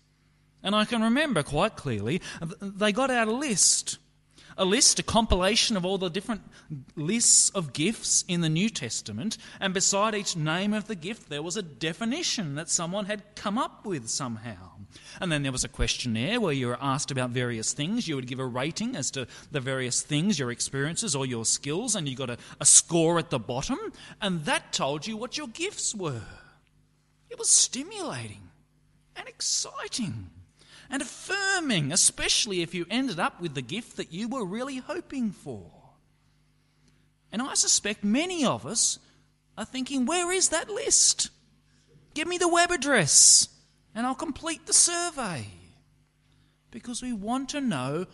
And 0.63 0.75
I 0.77 0.85
can 0.85 1.03
remember 1.03 1.43
quite 1.43 1.77
clearly, 1.77 2.23
they 2.61 2.93
got 2.93 3.11
out 3.11 3.29
a 3.29 3.33
list 3.33 3.99
a 4.57 4.65
list, 4.65 4.99
a 4.99 5.03
compilation 5.03 5.77
of 5.77 5.85
all 5.85 5.99
the 5.99 6.09
different 6.09 6.43
lists 6.97 7.51
of 7.51 7.73
gifts 7.73 8.25
in 8.29 8.41
the 8.41 8.49
New 8.49 8.69
Testament, 8.69 9.39
and 9.61 9.75
beside 9.75 10.15
each 10.15 10.37
name 10.37 10.73
of 10.73 10.87
the 10.87 10.95
gift, 10.95 11.29
there 11.29 11.43
was 11.43 11.57
a 11.57 11.63
definition 11.63 12.55
that 12.55 12.71
someone 12.71 13.07
had 13.07 13.35
come 13.35 13.59
up 13.59 13.85
with 13.87 14.09
somehow. 14.09 14.71
And 15.21 15.33
then 15.33 15.43
there 15.43 15.53
was 15.53 15.65
a 15.65 15.69
questionnaire 15.69 16.41
where 16.41 16.53
you 16.53 16.67
were 16.67 16.79
asked 16.81 17.11
about 17.11 17.31
various 17.31 17.73
things. 17.73 18.07
You 18.07 18.17
would 18.17 18.27
give 18.27 18.39
a 18.39 18.47
rating 18.47 18.95
as 18.97 19.11
to 19.13 19.27
the 19.51 19.61
various 19.61 20.03
things, 20.03 20.39
your 20.39 20.51
experiences, 20.51 21.15
or 21.15 21.25
your 21.25 21.45
skills, 21.45 21.95
and 21.95 22.09
you 22.09 22.17
got 22.17 22.31
a, 22.31 22.39
a 22.61 22.67
score 22.67 23.19
at 23.19 23.31
the 23.31 23.39
bottom, 23.39 23.79
and 24.21 24.45
that 24.45 24.73
told 24.73 25.07
you 25.07 25.17
what 25.17 25.39
your 25.39 25.49
gifts 25.49 25.95
were. 25.95 26.23
It 27.31 27.39
was 27.39 27.49
stimulating 27.49 28.51
and 29.17 29.27
exciting 29.27 30.31
and 30.93 31.01
affirming, 31.01 31.91
especially 31.91 32.61
if 32.61 32.75
you 32.75 32.87
ended 32.91 33.19
up 33.19 33.41
with 33.41 33.55
the 33.55 33.63
gift 33.63 33.97
that 33.97 34.13
you 34.13 34.29
were 34.29 34.45
really 34.45 34.77
hoping 34.77 35.33
for. 35.33 35.73
And 37.33 37.41
I 37.41 37.55
suspect 37.55 38.05
many 38.05 38.45
of 38.45 38.67
us 38.67 38.99
are 39.57 39.65
thinking, 39.65 40.05
where 40.05 40.31
is 40.31 40.51
that 40.51 40.69
list? 40.69 41.31
Give 42.13 42.29
me 42.29 42.37
the 42.37 42.47
web 42.47 42.71
address 42.71 43.49
and 43.95 44.07
I'll 44.07 44.15
complete 44.15 44.67
the 44.67 44.75
survey. 44.75 45.47
Because 46.71 47.03
we 47.03 47.15
want 47.15 47.49
to 47.51 47.61
know 47.63 48.07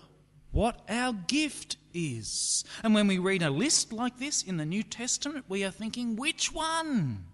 what 0.52 0.80
our 0.88 1.12
gift 1.12 1.76
is. 1.92 2.64
And 2.84 2.94
when 2.94 3.08
we 3.08 3.18
read 3.18 3.42
a 3.42 3.50
list 3.50 3.92
like 3.92 4.18
this 4.18 4.42
in 4.42 4.56
the 4.56 4.64
New 4.64 4.84
Testament, 4.84 5.46
we 5.48 5.64
are 5.64 5.70
thinking, 5.70 6.14
which 6.14 6.52
one? 6.52 7.24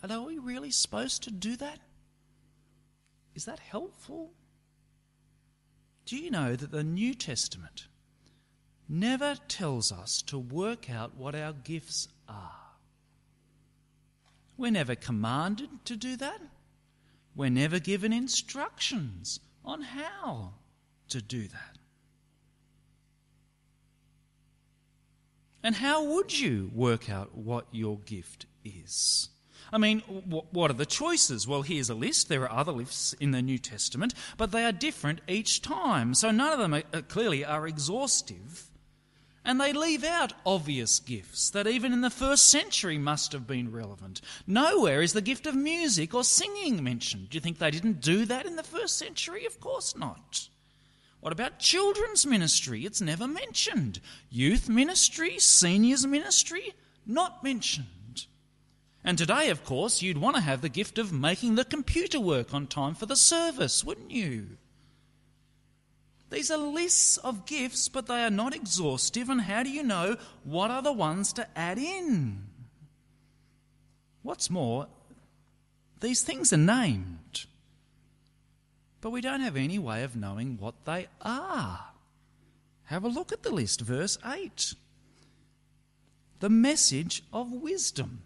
But 0.00 0.12
are 0.12 0.22
we 0.22 0.38
really 0.38 0.70
supposed 0.70 1.24
to 1.24 1.32
do 1.32 1.56
that? 1.56 1.80
Is 3.36 3.44
that 3.44 3.60
helpful? 3.60 4.32
Do 6.06 6.16
you 6.16 6.30
know 6.30 6.56
that 6.56 6.70
the 6.70 6.82
New 6.82 7.12
Testament 7.12 7.86
never 8.88 9.36
tells 9.46 9.92
us 9.92 10.22
to 10.22 10.38
work 10.38 10.88
out 10.88 11.16
what 11.16 11.34
our 11.34 11.52
gifts 11.52 12.08
are? 12.26 12.72
We're 14.56 14.70
never 14.70 14.94
commanded 14.94 15.68
to 15.84 15.96
do 15.96 16.16
that. 16.16 16.40
We're 17.34 17.50
never 17.50 17.78
given 17.78 18.10
instructions 18.10 19.38
on 19.62 19.82
how 19.82 20.54
to 21.10 21.20
do 21.20 21.46
that. 21.46 21.78
And 25.62 25.74
how 25.74 26.02
would 26.04 26.38
you 26.38 26.70
work 26.72 27.10
out 27.10 27.36
what 27.36 27.66
your 27.70 27.98
gift 27.98 28.46
is? 28.64 29.28
I 29.72 29.78
mean, 29.78 30.00
what 30.00 30.70
are 30.70 30.74
the 30.74 30.86
choices? 30.86 31.46
Well, 31.46 31.62
here's 31.62 31.90
a 31.90 31.94
list. 31.94 32.28
There 32.28 32.42
are 32.42 32.60
other 32.60 32.72
lists 32.72 33.12
in 33.14 33.32
the 33.32 33.42
New 33.42 33.58
Testament, 33.58 34.14
but 34.36 34.52
they 34.52 34.64
are 34.64 34.72
different 34.72 35.20
each 35.28 35.62
time. 35.62 36.14
So 36.14 36.30
none 36.30 36.52
of 36.52 36.58
them 36.58 36.74
are, 36.74 36.82
uh, 36.92 37.02
clearly 37.02 37.44
are 37.44 37.66
exhaustive. 37.66 38.70
And 39.44 39.60
they 39.60 39.72
leave 39.72 40.02
out 40.02 40.32
obvious 40.44 40.98
gifts 40.98 41.50
that 41.50 41.68
even 41.68 41.92
in 41.92 42.00
the 42.00 42.10
first 42.10 42.50
century 42.50 42.98
must 42.98 43.30
have 43.30 43.46
been 43.46 43.70
relevant. 43.70 44.20
Nowhere 44.44 45.02
is 45.02 45.12
the 45.12 45.20
gift 45.20 45.46
of 45.46 45.54
music 45.54 46.14
or 46.14 46.24
singing 46.24 46.82
mentioned. 46.82 47.30
Do 47.30 47.36
you 47.36 47.40
think 47.40 47.58
they 47.58 47.70
didn't 47.70 48.00
do 48.00 48.24
that 48.24 48.44
in 48.46 48.56
the 48.56 48.64
first 48.64 48.98
century? 48.98 49.46
Of 49.46 49.60
course 49.60 49.96
not. 49.96 50.48
What 51.20 51.32
about 51.32 51.60
children's 51.60 52.26
ministry? 52.26 52.84
It's 52.84 53.00
never 53.00 53.28
mentioned. 53.28 54.00
Youth 54.30 54.68
ministry, 54.68 55.38
seniors 55.38 56.06
ministry, 56.06 56.74
not 57.06 57.44
mentioned. 57.44 57.86
And 59.06 59.16
today, 59.16 59.50
of 59.50 59.64
course, 59.64 60.02
you'd 60.02 60.18
want 60.18 60.34
to 60.34 60.42
have 60.42 60.62
the 60.62 60.68
gift 60.68 60.98
of 60.98 61.12
making 61.12 61.54
the 61.54 61.64
computer 61.64 62.18
work 62.18 62.52
on 62.52 62.66
time 62.66 62.96
for 62.96 63.06
the 63.06 63.14
service, 63.14 63.84
wouldn't 63.84 64.10
you? 64.10 64.58
These 66.28 66.50
are 66.50 66.58
lists 66.58 67.16
of 67.18 67.46
gifts, 67.46 67.88
but 67.88 68.06
they 68.06 68.24
are 68.24 68.30
not 68.30 68.52
exhaustive. 68.52 69.30
And 69.30 69.42
how 69.42 69.62
do 69.62 69.70
you 69.70 69.84
know 69.84 70.16
what 70.42 70.72
are 70.72 70.82
the 70.82 70.92
ones 70.92 71.32
to 71.34 71.46
add 71.56 71.78
in? 71.78 72.48
What's 74.24 74.50
more, 74.50 74.88
these 76.00 76.22
things 76.22 76.52
are 76.52 76.56
named, 76.56 77.46
but 79.00 79.10
we 79.10 79.20
don't 79.20 79.40
have 79.40 79.56
any 79.56 79.78
way 79.78 80.02
of 80.02 80.16
knowing 80.16 80.58
what 80.58 80.84
they 80.84 81.06
are. 81.22 81.92
Have 82.86 83.04
a 83.04 83.08
look 83.08 83.30
at 83.30 83.44
the 83.44 83.54
list, 83.54 83.82
verse 83.82 84.18
8. 84.26 84.74
The 86.40 86.50
message 86.50 87.22
of 87.32 87.52
wisdom. 87.52 88.22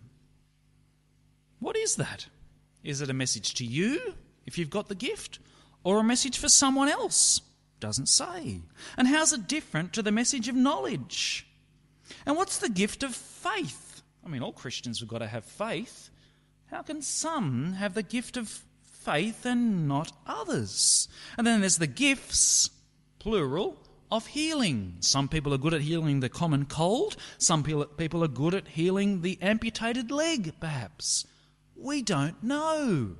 What 1.60 1.76
is 1.76 1.96
that? 1.96 2.26
Is 2.82 3.00
it 3.00 3.10
a 3.10 3.14
message 3.14 3.54
to 3.54 3.64
you, 3.64 4.14
if 4.46 4.58
you've 4.58 4.70
got 4.70 4.88
the 4.88 4.94
gift, 4.94 5.38
or 5.84 6.00
a 6.00 6.04
message 6.04 6.38
for 6.38 6.48
someone 6.48 6.88
else? 6.88 7.42
Doesn't 7.78 8.08
say. 8.08 8.62
And 8.96 9.08
how's 9.08 9.32
it 9.32 9.46
different 9.46 9.92
to 9.92 10.02
the 10.02 10.10
message 10.10 10.48
of 10.48 10.54
knowledge? 10.54 11.46
And 12.26 12.36
what's 12.36 12.58
the 12.58 12.68
gift 12.68 13.02
of 13.02 13.14
faith? 13.14 14.02
I 14.24 14.28
mean, 14.28 14.42
all 14.42 14.52
Christians 14.52 15.00
have 15.00 15.08
got 15.08 15.18
to 15.18 15.26
have 15.26 15.44
faith. 15.44 16.10
How 16.70 16.82
can 16.82 17.02
some 17.02 17.74
have 17.74 17.94
the 17.94 18.02
gift 18.02 18.36
of 18.36 18.62
faith 18.82 19.44
and 19.46 19.86
not 19.86 20.12
others? 20.26 21.08
And 21.36 21.46
then 21.46 21.60
there's 21.60 21.78
the 21.78 21.86
gifts, 21.86 22.70
plural, 23.18 23.78
of 24.10 24.26
healing. 24.26 24.96
Some 25.00 25.28
people 25.28 25.54
are 25.54 25.58
good 25.58 25.74
at 25.74 25.82
healing 25.82 26.20
the 26.20 26.28
common 26.28 26.66
cold, 26.66 27.16
some 27.38 27.62
people 27.62 28.24
are 28.24 28.28
good 28.28 28.54
at 28.54 28.68
healing 28.68 29.22
the 29.22 29.38
amputated 29.40 30.10
leg, 30.10 30.54
perhaps. 30.60 31.26
We 31.80 32.02
don't 32.02 32.42
know. 32.42 33.16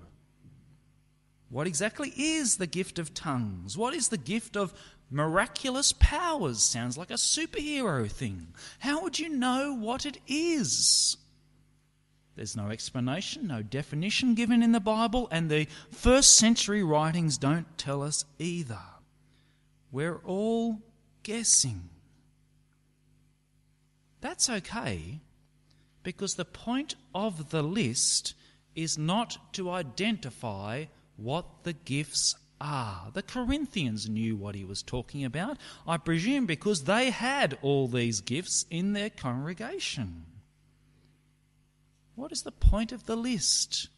What 1.49 1.67
exactly 1.67 2.13
is 2.17 2.57
the 2.57 2.67
gift 2.67 2.99
of 2.99 3.15
tongues? 3.15 3.77
What 3.77 3.95
is 3.95 4.09
the 4.09 4.19
gift 4.19 4.57
of 4.57 4.73
miraculous 5.11 5.93
powers? 5.93 6.63
Sounds 6.63 6.97
like 6.97 7.11
a 7.11 7.15
superhero 7.15 8.09
thing. 8.09 8.55
How 8.79 9.03
would 9.03 9.19
you 9.19 9.29
know 9.29 9.75
what 9.75 10.07
it 10.07 10.19
is? 10.29 11.17
There's 12.37 12.57
no 12.57 12.69
explanation, 12.69 13.49
no 13.49 13.63
definition 13.63 14.35
given 14.35 14.63
in 14.63 14.73
the 14.73 14.81
Bible, 14.81 15.29
and 15.33 15.51
the 15.51 15.67
first 15.91 16.37
century 16.37 16.83
writings 16.83 17.37
don't 17.37 17.77
tell 17.77 18.03
us 18.03 18.25
either. 18.39 18.79
We're 19.91 20.21
all 20.25 20.81
guessing. 21.23 21.89
That's 24.21 24.49
okay 24.49 25.21
because 26.03 26.35
the 26.35 26.45
point 26.45 26.95
of 27.15 27.51
the 27.51 27.63
list 27.63 28.35
is 28.75 28.99
not 28.99 29.39
to 29.55 29.71
identify 29.71 30.87
what 31.17 31.65
the 31.65 31.73
gifts 31.73 32.35
are. 32.61 33.11
The 33.13 33.23
Corinthians 33.23 34.09
knew 34.09 34.37
what 34.37 34.55
he 34.55 34.65
was 34.65 34.83
talking 34.83 35.25
about, 35.25 35.59
I 35.87 35.97
presume, 35.97 36.47
because 36.47 36.85
they 36.85 37.11
had 37.11 37.59
all 37.63 37.89
these 37.89 38.21
gifts 38.21 38.67
in 38.71 38.93
their 38.93 39.11
congregation. 39.11 40.27
What 42.15 42.33
is 42.33 42.43
the 42.43 42.53
point 42.53 42.93
of 42.93 43.07
the 43.07 43.17
list? 43.17 43.89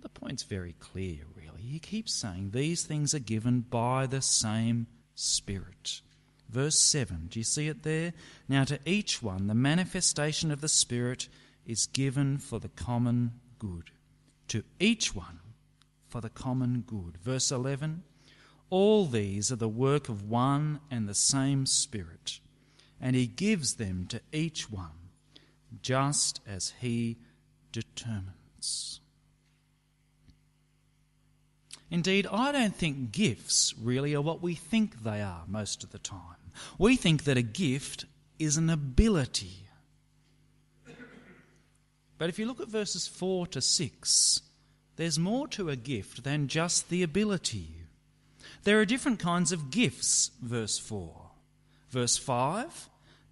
The 0.00 0.08
point's 0.08 0.42
very 0.42 0.74
clear, 0.80 1.20
really. 1.36 1.62
He 1.62 1.78
keeps 1.78 2.12
saying 2.12 2.50
these 2.50 2.84
things 2.84 3.14
are 3.14 3.20
given 3.20 3.60
by 3.60 4.06
the 4.06 4.22
same 4.22 4.88
Spirit. 5.14 6.00
Verse 6.48 6.78
7, 6.80 7.28
do 7.30 7.38
you 7.38 7.44
see 7.44 7.68
it 7.68 7.82
there? 7.82 8.12
Now, 8.48 8.64
to 8.64 8.78
each 8.84 9.22
one, 9.22 9.46
the 9.46 9.54
manifestation 9.54 10.50
of 10.50 10.60
the 10.60 10.68
Spirit 10.68 11.28
is 11.66 11.86
given 11.86 12.38
for 12.38 12.58
the 12.58 12.68
common 12.68 13.32
good. 13.58 13.90
To 14.48 14.64
each 14.80 15.14
one, 15.14 15.40
for 16.08 16.20
the 16.20 16.30
common 16.30 16.84
good. 16.86 17.16
Verse 17.22 17.50
11, 17.50 18.02
all 18.70 19.06
these 19.06 19.52
are 19.52 19.56
the 19.56 19.68
work 19.68 20.08
of 20.08 20.28
one 20.28 20.80
and 20.90 21.08
the 21.08 21.14
same 21.14 21.66
Spirit, 21.66 22.40
and 23.00 23.16
He 23.16 23.26
gives 23.26 23.74
them 23.74 24.06
to 24.08 24.20
each 24.32 24.70
one, 24.70 25.10
just 25.80 26.40
as 26.46 26.74
He 26.80 27.18
determines. 27.70 29.00
Indeed, 31.90 32.26
I 32.32 32.52
don't 32.52 32.74
think 32.74 33.12
gifts 33.12 33.74
really 33.78 34.14
are 34.14 34.22
what 34.22 34.42
we 34.42 34.54
think 34.54 35.02
they 35.02 35.20
are 35.20 35.44
most 35.46 35.84
of 35.84 35.90
the 35.90 35.98
time. 35.98 36.18
We 36.78 36.96
think 36.96 37.24
that 37.24 37.36
a 37.36 37.42
gift 37.42 38.06
is 38.38 38.56
an 38.56 38.70
ability. 38.70 39.61
But 42.22 42.28
if 42.28 42.38
you 42.38 42.46
look 42.46 42.60
at 42.60 42.68
verses 42.68 43.08
4 43.08 43.48
to 43.48 43.60
6, 43.60 44.42
there's 44.94 45.18
more 45.18 45.48
to 45.48 45.70
a 45.70 45.74
gift 45.74 46.22
than 46.22 46.46
just 46.46 46.88
the 46.88 47.02
ability. 47.02 47.74
There 48.62 48.78
are 48.78 48.84
different 48.84 49.18
kinds 49.18 49.50
of 49.50 49.72
gifts, 49.72 50.30
verse 50.40 50.78
4. 50.78 51.12
Verse 51.90 52.16
5, 52.16 52.88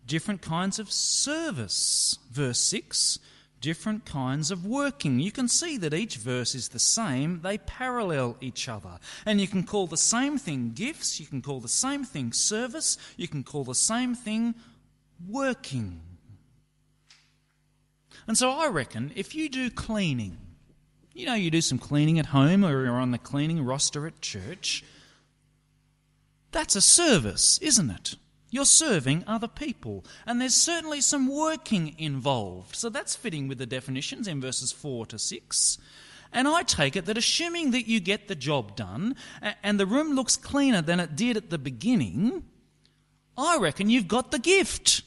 different 0.09 0.43
kinds 0.43 0.81
of 0.81 0.91
service. 0.91 2.19
Verse 2.33 2.59
6, 2.59 3.21
different 3.61 4.07
kinds 4.07 4.51
of 4.51 4.67
working. 4.67 5.21
You 5.21 5.31
can 5.31 5.47
see 5.47 5.77
that 5.77 5.95
each 5.95 6.17
verse 6.17 6.57
is 6.57 6.71
the 6.71 6.81
same, 6.81 7.43
they 7.43 7.59
parallel 7.59 8.39
each 8.41 8.69
other. 8.69 8.99
And 9.25 9.41
you 9.41 9.47
can 9.47 9.63
call 9.63 9.87
the 9.87 9.97
same 9.97 10.37
thing 10.37 10.73
gifts, 10.75 11.21
you 11.21 11.27
can 11.27 11.43
call 11.43 11.61
the 11.61 11.69
same 11.69 12.03
thing 12.03 12.33
service, 12.33 12.99
you 13.17 13.29
can 13.29 13.45
call 13.45 13.63
the 13.63 13.73
same 13.73 14.17
thing 14.17 14.57
working. 15.29 16.01
And 18.31 18.39
so 18.39 18.53
I 18.53 18.69
reckon 18.69 19.11
if 19.17 19.35
you 19.35 19.49
do 19.49 19.71
cleaning, 19.71 20.39
you 21.13 21.27
know, 21.27 21.35
you 21.35 21.51
do 21.51 21.61
some 21.61 21.79
cleaning 21.79 22.17
at 22.17 22.27
home 22.27 22.65
or 22.65 22.85
you're 22.85 22.95
on 22.95 23.11
the 23.11 23.19
cleaning 23.19 23.65
roster 23.65 24.07
at 24.07 24.21
church, 24.21 24.85
that's 26.53 26.77
a 26.77 26.81
service, 26.81 27.59
isn't 27.59 27.91
it? 27.91 28.15
You're 28.49 28.67
serving 28.67 29.25
other 29.27 29.49
people. 29.49 30.05
And 30.27 30.41
there's 30.41 30.55
certainly 30.55 31.01
some 31.01 31.27
working 31.27 31.97
involved. 31.99 32.77
So 32.77 32.89
that's 32.89 33.17
fitting 33.17 33.49
with 33.49 33.59
the 33.59 33.67
definitions 33.67 34.29
in 34.29 34.41
verses 34.41 34.71
4 34.71 35.07
to 35.07 35.19
6. 35.19 35.79
And 36.33 36.47
I 36.47 36.63
take 36.63 36.95
it 36.95 37.07
that 37.07 37.19
assuming 37.19 37.73
that 37.73 37.89
you 37.89 37.99
get 37.99 38.29
the 38.29 38.37
job 38.37 38.77
done 38.77 39.17
and 39.65 39.81
the 39.81 39.87
room 39.87 40.15
looks 40.15 40.37
cleaner 40.37 40.83
than 40.83 41.01
it 41.01 41.17
did 41.17 41.37
at 41.37 41.51
the 41.51 41.59
beginning, 41.59 42.45
I 43.37 43.59
reckon 43.59 43.91
you've 43.91 44.07
got 44.07 44.31
the 44.31 44.39
gift. 44.39 45.03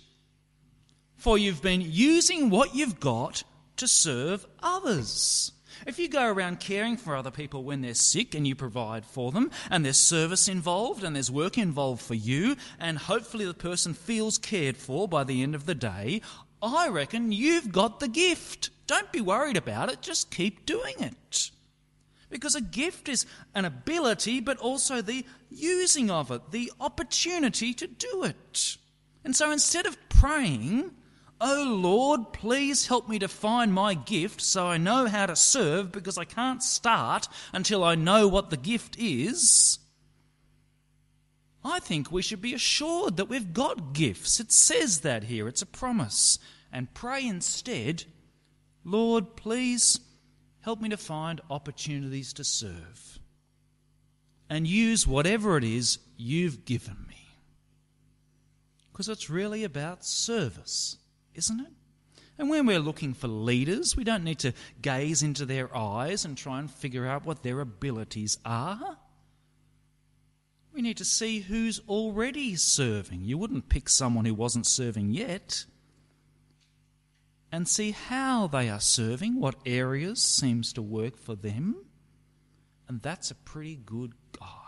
For 1.23 1.37
you've 1.37 1.61
been 1.61 1.79
using 1.79 2.49
what 2.49 2.75
you've 2.75 2.99
got 2.99 3.43
to 3.77 3.87
serve 3.87 4.45
others. 4.61 5.53
If 5.87 5.97
you 5.97 6.09
go 6.09 6.29
around 6.29 6.59
caring 6.59 6.97
for 6.97 7.15
other 7.15 7.31
people 7.31 7.63
when 7.63 7.79
they're 7.79 7.93
sick 7.93 8.35
and 8.35 8.45
you 8.45 8.55
provide 8.55 9.05
for 9.05 9.31
them, 9.31 9.49
and 9.71 9.85
there's 9.85 9.95
service 9.95 10.49
involved 10.49 11.01
and 11.01 11.15
there's 11.15 11.31
work 11.31 11.57
involved 11.57 12.01
for 12.01 12.13
you, 12.13 12.57
and 12.77 12.97
hopefully 12.97 13.45
the 13.45 13.53
person 13.53 13.93
feels 13.93 14.37
cared 14.37 14.75
for 14.75 15.07
by 15.07 15.23
the 15.23 15.41
end 15.41 15.55
of 15.55 15.65
the 15.65 15.73
day, 15.73 16.19
I 16.61 16.89
reckon 16.89 17.31
you've 17.31 17.71
got 17.71 18.01
the 18.01 18.09
gift. 18.09 18.71
Don't 18.85 19.13
be 19.13 19.21
worried 19.21 19.55
about 19.55 19.89
it, 19.89 20.01
just 20.01 20.29
keep 20.29 20.65
doing 20.65 20.95
it. 20.99 21.51
Because 22.29 22.53
a 22.53 22.61
gift 22.61 23.07
is 23.07 23.25
an 23.55 23.63
ability, 23.63 24.41
but 24.41 24.57
also 24.57 25.01
the 25.01 25.25
using 25.49 26.11
of 26.11 26.31
it, 26.31 26.51
the 26.51 26.73
opportunity 26.81 27.73
to 27.75 27.87
do 27.87 28.25
it. 28.25 28.75
And 29.23 29.33
so 29.33 29.51
instead 29.51 29.85
of 29.85 29.97
praying, 30.09 30.91
Oh 31.45 31.77
Lord, 31.77 32.31
please 32.31 32.87
help 32.87 33.09
me 33.09 33.19
to 33.19 33.27
find 33.27 33.73
my 33.73 33.95
gift 33.95 34.39
so 34.39 34.65
I 34.65 34.77
know 34.77 35.07
how 35.07 35.25
to 35.25 35.35
serve 35.35 35.91
because 35.91 36.17
I 36.17 36.23
can't 36.23 36.63
start 36.63 37.27
until 37.51 37.83
I 37.83 37.95
know 37.95 38.29
what 38.29 38.49
the 38.49 38.55
gift 38.55 38.95
is. 38.97 39.77
I 41.61 41.79
think 41.79 42.09
we 42.09 42.21
should 42.21 42.41
be 42.41 42.53
assured 42.53 43.17
that 43.17 43.27
we've 43.27 43.51
got 43.51 43.91
gifts. 43.91 44.39
It 44.39 44.53
says 44.53 45.01
that 45.01 45.25
here, 45.25 45.49
it's 45.49 45.61
a 45.61 45.65
promise. 45.65 46.39
And 46.71 46.93
pray 46.93 47.27
instead, 47.27 48.05
Lord, 48.85 49.35
please 49.35 49.99
help 50.61 50.79
me 50.79 50.87
to 50.87 50.97
find 50.97 51.41
opportunities 51.49 52.31
to 52.33 52.45
serve 52.45 53.19
and 54.49 54.65
use 54.65 55.05
whatever 55.05 55.57
it 55.57 55.65
is 55.65 55.99
you've 56.15 56.63
given 56.63 57.05
me. 57.05 57.27
Because 58.93 59.09
it's 59.09 59.29
really 59.29 59.65
about 59.65 60.05
service 60.05 60.99
isn't 61.35 61.59
it? 61.59 61.71
And 62.37 62.49
when 62.49 62.65
we're 62.65 62.79
looking 62.79 63.13
for 63.13 63.27
leaders, 63.27 63.95
we 63.95 64.03
don't 64.03 64.23
need 64.23 64.39
to 64.39 64.53
gaze 64.81 65.21
into 65.21 65.45
their 65.45 65.75
eyes 65.75 66.25
and 66.25 66.37
try 66.37 66.59
and 66.59 66.69
figure 66.69 67.05
out 67.05 67.25
what 67.25 67.43
their 67.43 67.59
abilities 67.59 68.37
are. 68.43 68.97
We 70.73 70.81
need 70.81 70.97
to 70.97 71.05
see 71.05 71.39
who's 71.41 71.79
already 71.87 72.55
serving. 72.55 73.25
You 73.25 73.37
wouldn't 73.37 73.69
pick 73.69 73.87
someone 73.87 74.25
who 74.25 74.33
wasn't 74.33 74.65
serving 74.65 75.11
yet. 75.11 75.65
And 77.51 77.67
see 77.67 77.91
how 77.91 78.47
they 78.47 78.67
are 78.67 78.79
serving, 78.79 79.39
what 79.39 79.55
areas 79.63 80.23
seems 80.23 80.73
to 80.73 80.81
work 80.81 81.19
for 81.19 81.35
them. 81.35 81.85
And 82.87 82.99
that's 83.03 83.29
a 83.29 83.35
pretty 83.35 83.75
good 83.75 84.13
guide. 84.39 84.62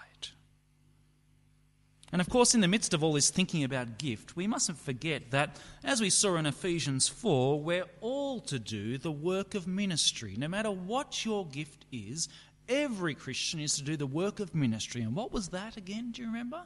And 2.11 2.21
of 2.21 2.29
course, 2.29 2.53
in 2.53 2.61
the 2.61 2.67
midst 2.67 2.93
of 2.93 3.03
all 3.03 3.13
this 3.13 3.29
thinking 3.29 3.63
about 3.63 3.97
gift, 3.97 4.35
we 4.35 4.47
mustn't 4.47 4.77
forget 4.77 5.31
that, 5.31 5.57
as 5.83 6.01
we 6.01 6.09
saw 6.09 6.35
in 6.35 6.45
Ephesians 6.45 7.07
4, 7.07 7.59
we're 7.59 7.87
all 7.99 8.39
to 8.41 8.59
do 8.59 8.97
the 8.97 9.11
work 9.11 9.55
of 9.55 9.67
ministry. 9.67 10.35
No 10.37 10.47
matter 10.47 10.71
what 10.71 11.25
your 11.25 11.45
gift 11.47 11.85
is, 11.91 12.29
every 12.69 13.15
Christian 13.15 13.59
is 13.59 13.75
to 13.77 13.83
do 13.83 13.97
the 13.97 14.05
work 14.05 14.39
of 14.39 14.53
ministry. 14.53 15.01
And 15.01 15.15
what 15.15 15.31
was 15.31 15.49
that 15.49 15.77
again? 15.77 16.11
Do 16.11 16.21
you 16.21 16.27
remember? 16.27 16.63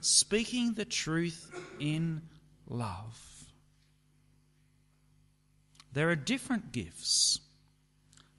Speaking 0.00 0.74
the 0.74 0.84
truth 0.84 1.50
in 1.78 2.22
love. 2.68 3.20
There 5.92 6.08
are 6.08 6.16
different 6.16 6.72
gifts, 6.72 7.40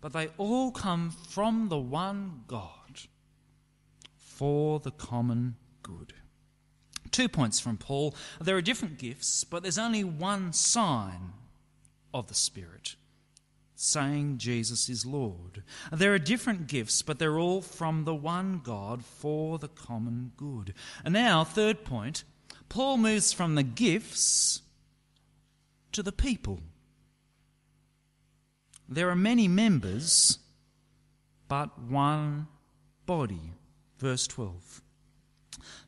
but 0.02 0.14
they 0.14 0.30
all 0.38 0.72
come 0.72 1.12
from 1.30 1.70
the 1.70 1.78
one 1.78 2.42
God 2.48 2.70
for 4.18 4.80
the 4.80 4.92
common 4.92 5.56
good. 5.84 6.14
Two 7.12 7.30
points 7.30 7.60
from 7.60 7.78
Paul. 7.78 8.16
There 8.42 8.58
are 8.58 8.62
different 8.62 8.98
gifts, 8.98 9.44
but 9.44 9.62
there's 9.62 9.78
only 9.78 10.04
one 10.04 10.54
sign 10.54 11.34
of 12.14 12.28
the 12.28 12.34
Spirit 12.34 12.96
saying 13.76 14.38
Jesus 14.38 14.88
is 14.88 15.06
Lord. 15.06 15.64
There 15.92 16.14
are 16.14 16.20
different 16.20 16.68
gifts, 16.68 17.02
but 17.02 17.20
they're 17.20 17.40
all 17.40 17.62
from 17.62 18.06
the 18.06 18.16
one 18.16 18.62
God 18.64 19.04
for 19.04 19.60
the 19.60 19.68
common 19.68 20.32
good. 20.38 20.74
And 21.04 21.14
now, 21.14 21.44
third 21.44 21.84
point, 21.84 22.24
Paul 22.70 22.98
moves 22.98 23.34
from 23.34 23.56
the 23.56 23.64
gifts 23.64 24.62
to 25.92 26.02
the 26.02 26.12
people. 26.12 26.62
There 28.88 29.10
are 29.10 29.16
many 29.16 29.48
members, 29.48 30.40
but 31.48 31.80
one 31.80 32.48
body. 33.06 33.52
Verse 33.98 34.28
12. 34.28 34.83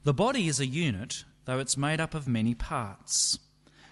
The 0.04 0.14
body 0.14 0.48
is 0.48 0.60
a 0.60 0.66
unit, 0.66 1.26
though 1.46 1.60
it's 1.60 1.78
made 1.78 2.00
up 2.00 2.14
of 2.14 2.28
many 2.28 2.54
parts. 2.54 3.40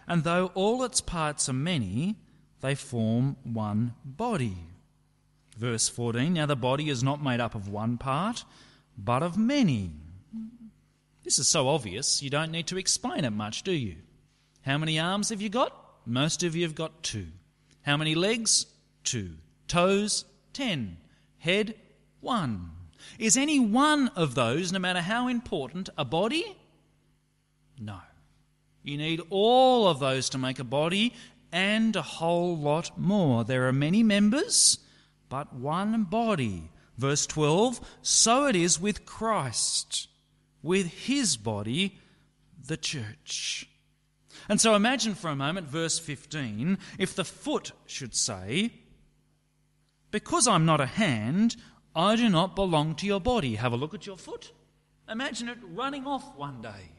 And 0.07 0.23
though 0.23 0.51
all 0.53 0.83
its 0.83 1.01
parts 1.01 1.47
are 1.49 1.53
many, 1.53 2.17
they 2.61 2.75
form 2.75 3.37
one 3.43 3.93
body. 4.03 4.57
Verse 5.57 5.89
14 5.89 6.33
Now 6.33 6.45
the 6.45 6.55
body 6.55 6.89
is 6.89 7.03
not 7.03 7.23
made 7.23 7.39
up 7.39 7.55
of 7.55 7.69
one 7.69 7.97
part, 7.97 8.43
but 8.97 9.23
of 9.23 9.37
many. 9.37 9.91
This 11.23 11.39
is 11.39 11.47
so 11.47 11.69
obvious, 11.69 12.21
you 12.21 12.29
don't 12.29 12.51
need 12.51 12.67
to 12.67 12.77
explain 12.77 13.23
it 13.23 13.31
much, 13.31 13.63
do 13.63 13.71
you? 13.71 13.95
How 14.61 14.77
many 14.77 14.99
arms 14.99 15.29
have 15.29 15.41
you 15.41 15.49
got? 15.49 15.73
Most 16.05 16.43
of 16.43 16.55
you 16.55 16.63
have 16.63 16.75
got 16.75 17.03
two. 17.03 17.27
How 17.81 17.97
many 17.97 18.15
legs? 18.15 18.65
Two. 19.03 19.31
Toes? 19.67 20.25
Ten. 20.51 20.97
Head? 21.37 21.75
One. 22.19 22.71
Is 23.19 23.37
any 23.37 23.59
one 23.59 24.09
of 24.09 24.35
those, 24.35 24.71
no 24.71 24.79
matter 24.79 25.01
how 25.01 25.27
important, 25.27 25.89
a 25.97 26.05
body? 26.05 26.45
No. 27.79 27.99
You 28.83 28.97
need 28.97 29.21
all 29.29 29.87
of 29.87 29.99
those 29.99 30.29
to 30.29 30.37
make 30.37 30.59
a 30.59 30.63
body 30.63 31.13
and 31.51 31.95
a 31.95 32.01
whole 32.01 32.57
lot 32.57 32.97
more. 32.97 33.43
There 33.43 33.67
are 33.67 33.73
many 33.73 34.03
members, 34.03 34.79
but 35.29 35.53
one 35.53 36.03
body. 36.03 36.69
Verse 36.97 37.25
12 37.25 37.79
So 38.01 38.45
it 38.47 38.55
is 38.55 38.79
with 38.79 39.05
Christ, 39.05 40.07
with 40.61 40.87
his 40.87 41.37
body, 41.37 41.99
the 42.65 42.77
church. 42.77 43.69
And 44.49 44.59
so 44.59 44.75
imagine 44.75 45.15
for 45.15 45.29
a 45.29 45.35
moment, 45.35 45.67
verse 45.67 45.99
15, 45.99 46.77
if 46.99 47.15
the 47.15 47.23
foot 47.23 47.71
should 47.85 48.15
say, 48.15 48.73
Because 50.11 50.47
I'm 50.47 50.65
not 50.65 50.81
a 50.81 50.85
hand, 50.85 51.55
I 51.95 52.15
do 52.15 52.29
not 52.29 52.56
belong 52.56 52.95
to 52.95 53.06
your 53.06 53.19
body. 53.19 53.56
Have 53.56 53.73
a 53.73 53.77
look 53.77 53.93
at 53.93 54.08
your 54.08 54.17
foot. 54.17 54.51
Imagine 55.10 55.49
it 55.49 55.58
running 55.73 56.08
off 56.08 56.36
one 56.36 56.62
day 56.62 56.91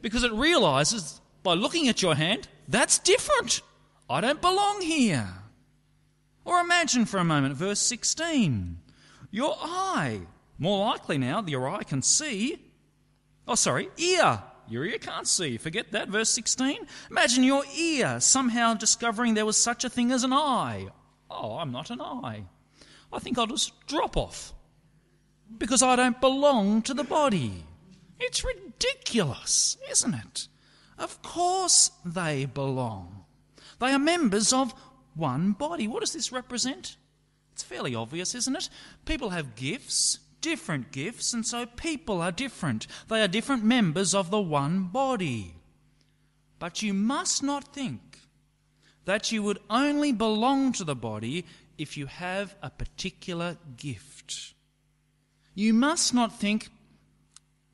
because 0.00 0.24
it 0.24 0.32
realizes 0.32 1.20
by 1.42 1.54
looking 1.54 1.88
at 1.88 2.02
your 2.02 2.14
hand, 2.14 2.48
that's 2.68 2.98
different. 2.98 3.62
I 4.08 4.20
don't 4.20 4.40
belong 4.40 4.80
here. 4.80 5.28
Or 6.44 6.60
imagine 6.60 7.04
for 7.04 7.18
a 7.18 7.24
moment, 7.24 7.56
verse 7.56 7.80
16, 7.80 8.78
your 9.30 9.54
eye. 9.60 10.20
More 10.58 10.86
likely 10.86 11.18
now, 11.18 11.42
your 11.46 11.68
eye 11.68 11.82
can 11.82 12.02
see. 12.02 12.58
Oh, 13.46 13.54
sorry, 13.54 13.90
ear. 13.98 14.42
Your 14.68 14.84
ear 14.84 14.98
can't 14.98 15.26
see. 15.26 15.56
Forget 15.56 15.92
that, 15.92 16.08
verse 16.08 16.30
16. 16.30 16.86
Imagine 17.10 17.44
your 17.44 17.64
ear 17.76 18.20
somehow 18.20 18.74
discovering 18.74 19.34
there 19.34 19.46
was 19.46 19.56
such 19.56 19.84
a 19.84 19.88
thing 19.88 20.10
as 20.10 20.24
an 20.24 20.32
eye. 20.32 20.88
Oh, 21.30 21.56
I'm 21.58 21.72
not 21.72 21.90
an 21.90 22.00
eye. 22.00 22.44
I 23.12 23.18
think 23.18 23.38
I'll 23.38 23.46
just 23.46 23.86
drop 23.86 24.16
off 24.16 24.52
because 25.56 25.82
I 25.82 25.96
don't 25.96 26.20
belong 26.20 26.82
to 26.82 26.94
the 26.94 27.04
body. 27.04 27.64
It's 28.20 28.44
ridiculous, 28.44 29.76
isn't 29.90 30.14
it? 30.14 30.48
Of 30.98 31.22
course 31.22 31.90
they 32.04 32.44
belong. 32.44 33.24
They 33.78 33.92
are 33.92 33.98
members 33.98 34.52
of 34.52 34.74
one 35.14 35.52
body. 35.52 35.86
What 35.86 36.00
does 36.00 36.12
this 36.12 36.32
represent? 36.32 36.96
It's 37.52 37.62
fairly 37.62 37.94
obvious, 37.94 38.34
isn't 38.34 38.56
it? 38.56 38.68
People 39.04 39.30
have 39.30 39.56
gifts, 39.56 40.18
different 40.40 40.92
gifts, 40.92 41.32
and 41.32 41.46
so 41.46 41.66
people 41.66 42.20
are 42.20 42.32
different. 42.32 42.86
They 43.08 43.22
are 43.22 43.28
different 43.28 43.64
members 43.64 44.14
of 44.14 44.30
the 44.30 44.40
one 44.40 44.84
body. 44.84 45.54
But 46.58 46.82
you 46.82 46.92
must 46.92 47.42
not 47.42 47.72
think 47.74 48.00
that 49.04 49.32
you 49.32 49.42
would 49.42 49.58
only 49.70 50.12
belong 50.12 50.72
to 50.72 50.84
the 50.84 50.96
body 50.96 51.44
if 51.78 51.96
you 51.96 52.06
have 52.06 52.54
a 52.62 52.70
particular 52.70 53.56
gift. 53.76 54.54
You 55.54 55.72
must 55.72 56.12
not 56.12 56.38
think, 56.38 56.68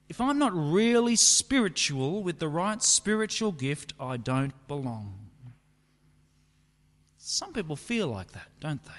if 0.09 0.21
I'm 0.21 0.39
not 0.39 0.53
really 0.55 1.17
spiritual 1.17 2.23
with 2.23 2.39
the 2.39 2.49
right 2.49 2.83
spiritual 2.83 3.53
gift, 3.53 3.95
I 3.99 4.17
don't 4.17 4.55
belong. 4.69 5.31
Some 7.17 7.53
people 7.53 7.77
feel 7.77 8.09
like 8.09 8.33
that, 8.33 8.49
don't 8.61 8.85
they? 8.85 8.91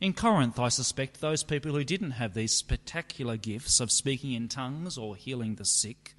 In 0.00 0.14
Corinth, 0.14 0.58
I 0.58 0.70
suspect 0.70 1.20
those 1.20 1.42
people 1.42 1.72
who 1.72 1.84
didn't 1.84 2.12
have 2.12 2.32
these 2.32 2.52
spectacular 2.52 3.36
gifts 3.36 3.80
of 3.80 3.92
speaking 3.92 4.32
in 4.32 4.48
tongues 4.48 4.96
or 4.96 5.14
healing 5.14 5.56
the 5.56 5.66
sick, 5.66 6.14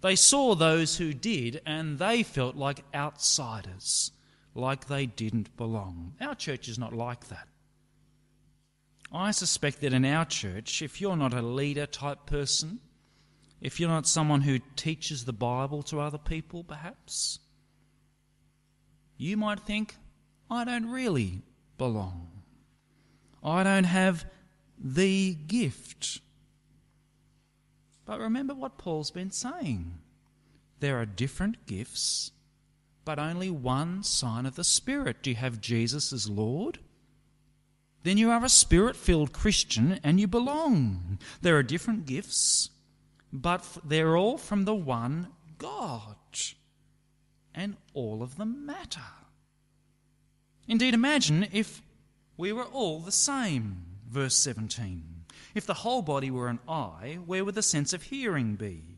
they 0.00 0.16
saw 0.16 0.54
those 0.54 0.96
who 0.96 1.12
did 1.12 1.60
and 1.66 1.98
they 1.98 2.22
felt 2.22 2.56
like 2.56 2.84
outsiders, 2.94 4.12
like 4.56 4.86
they 4.86 5.06
didn't 5.06 5.56
belong. 5.56 6.14
Our 6.20 6.34
church 6.34 6.68
is 6.68 6.78
not 6.78 6.94
like 6.94 7.28
that. 7.28 7.48
I 9.12 9.30
suspect 9.30 9.80
that 9.82 9.92
in 9.92 10.04
our 10.04 10.24
church, 10.24 10.82
if 10.82 11.00
you're 11.00 11.16
not 11.16 11.34
a 11.34 11.42
leader 11.42 11.86
type 11.86 12.26
person, 12.26 12.80
if 13.60 13.78
you're 13.78 13.88
not 13.88 14.06
someone 14.06 14.40
who 14.40 14.58
teaches 14.74 15.24
the 15.24 15.32
Bible 15.32 15.82
to 15.84 16.00
other 16.00 16.18
people, 16.18 16.64
perhaps, 16.64 17.38
you 19.16 19.36
might 19.36 19.60
think, 19.60 19.94
I 20.50 20.64
don't 20.64 20.90
really 20.90 21.42
belong. 21.78 22.28
I 23.42 23.62
don't 23.62 23.84
have 23.84 24.24
the 24.78 25.34
gift. 25.34 26.20
But 28.04 28.20
remember 28.20 28.54
what 28.54 28.78
Paul's 28.78 29.10
been 29.10 29.30
saying. 29.30 29.98
There 30.80 31.00
are 31.00 31.06
different 31.06 31.66
gifts, 31.66 32.32
but 33.06 33.20
only 33.20 33.48
one 33.48 34.02
sign 34.02 34.44
of 34.44 34.56
the 34.56 34.64
Spirit. 34.64 35.22
Do 35.22 35.30
you 35.30 35.36
have 35.36 35.60
Jesus 35.60 36.12
as 36.12 36.28
Lord? 36.28 36.80
Then 38.02 38.18
you 38.18 38.30
are 38.30 38.44
a 38.44 38.48
spirit 38.48 38.96
filled 38.96 39.32
Christian 39.32 40.00
and 40.02 40.20
you 40.20 40.26
belong. 40.26 41.18
There 41.40 41.56
are 41.56 41.62
different 41.62 42.04
gifts, 42.04 42.68
but 43.32 43.64
they're 43.84 44.16
all 44.16 44.38
from 44.38 44.64
the 44.64 44.74
one 44.74 45.28
God. 45.56 46.16
And 47.54 47.76
all 47.94 48.22
of 48.22 48.36
them 48.36 48.66
matter. 48.66 49.00
Indeed, 50.68 50.92
imagine 50.92 51.48
if 51.52 51.82
we 52.36 52.52
were 52.52 52.64
all 52.64 53.00
the 53.00 53.12
same. 53.12 53.82
Verse 54.08 54.36
17. 54.36 55.24
If 55.54 55.64
the 55.64 55.74
whole 55.74 56.02
body 56.02 56.30
were 56.30 56.48
an 56.48 56.58
eye, 56.68 57.18
where 57.24 57.44
would 57.44 57.54
the 57.54 57.62
sense 57.62 57.92
of 57.92 58.02
hearing 58.04 58.56
be? 58.56 58.95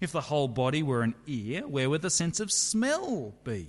If 0.00 0.12
the 0.12 0.20
whole 0.22 0.48
body 0.48 0.82
were 0.82 1.02
an 1.02 1.14
ear, 1.26 1.66
where 1.66 1.88
would 1.88 2.02
the 2.02 2.10
sense 2.10 2.40
of 2.40 2.52
smell 2.52 3.34
be? 3.44 3.68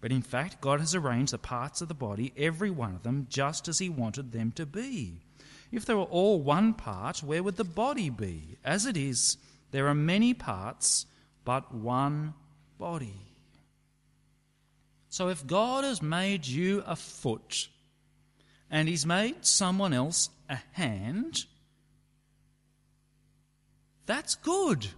But 0.00 0.12
in 0.12 0.22
fact, 0.22 0.60
God 0.60 0.80
has 0.80 0.94
arranged 0.94 1.32
the 1.32 1.38
parts 1.38 1.80
of 1.80 1.88
the 1.88 1.94
body, 1.94 2.32
every 2.36 2.70
one 2.70 2.94
of 2.94 3.02
them, 3.02 3.26
just 3.28 3.68
as 3.68 3.78
He 3.78 3.88
wanted 3.88 4.32
them 4.32 4.52
to 4.52 4.64
be. 4.64 5.20
If 5.72 5.84
they 5.84 5.94
were 5.94 6.02
all 6.02 6.40
one 6.40 6.74
part, 6.74 7.22
where 7.22 7.42
would 7.42 7.56
the 7.56 7.64
body 7.64 8.10
be? 8.10 8.58
As 8.64 8.86
it 8.86 8.96
is, 8.96 9.36
there 9.70 9.88
are 9.88 9.94
many 9.94 10.34
parts, 10.34 11.06
but 11.44 11.74
one 11.74 12.34
body. 12.78 13.20
So 15.08 15.28
if 15.28 15.46
God 15.46 15.84
has 15.84 16.00
made 16.00 16.46
you 16.46 16.82
a 16.86 16.96
foot, 16.96 17.68
and 18.70 18.88
he's 18.88 19.04
made 19.04 19.44
someone 19.44 19.92
else 19.92 20.30
a 20.48 20.58
hand, 20.72 21.44
that's 24.06 24.34
good. 24.36 24.88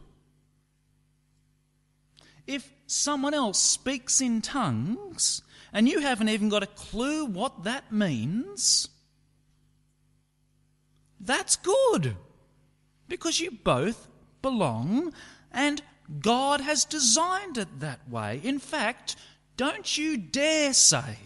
If 2.47 2.73
someone 2.87 3.35
else 3.35 3.59
speaks 3.59 4.21
in 4.21 4.43
tongues 4.43 5.43
and 5.73 5.89
you 5.89 6.01
haven't 6.01 6.29
even 6.29 6.49
got 6.49 6.63
a 6.63 6.67
clue 6.67 7.25
what 7.25 7.65
that 7.65 7.93
means, 7.93 8.89
that's 11.21 11.57
good. 11.57 12.17
Because 13.09 13.41
you 13.41 13.51
both 13.51 14.09
belong 14.43 15.13
and 15.53 15.83
God 16.21 16.61
has 16.61 16.85
designed 16.85 17.59
it 17.59 17.81
that 17.81 18.09
way. 18.11 18.41
In 18.43 18.59
fact, 18.59 19.17
don't 19.57 19.97
you 19.97 20.17
dare 20.17 20.73
say 20.73 21.19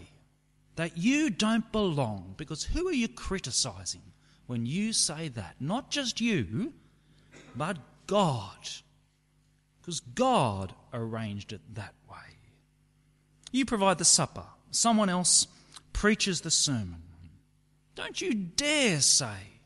that 0.75 0.97
you 0.97 1.29
don't 1.29 1.71
belong, 1.71 2.35
because 2.37 2.63
who 2.63 2.87
are 2.87 2.93
you 2.93 3.07
criticizing 3.07 4.03
when 4.45 4.65
you 4.65 4.93
say 4.93 5.27
that? 5.29 5.55
Not 5.59 5.89
just 5.89 6.21
you, 6.21 6.73
but 7.55 7.77
God. 8.05 8.69
Because 9.87 10.01
God 10.01 10.73
arranged 10.93 11.53
it 11.53 11.61
that 11.75 11.93
way. 12.11 12.17
You 13.53 13.63
provide 13.63 13.99
the 13.99 14.03
supper, 14.03 14.43
someone 14.69 15.07
else 15.07 15.47
preaches 15.93 16.41
the 16.41 16.51
sermon. 16.51 17.03
Don't 17.95 18.19
you 18.19 18.33
dare 18.33 18.99
say 18.99 19.61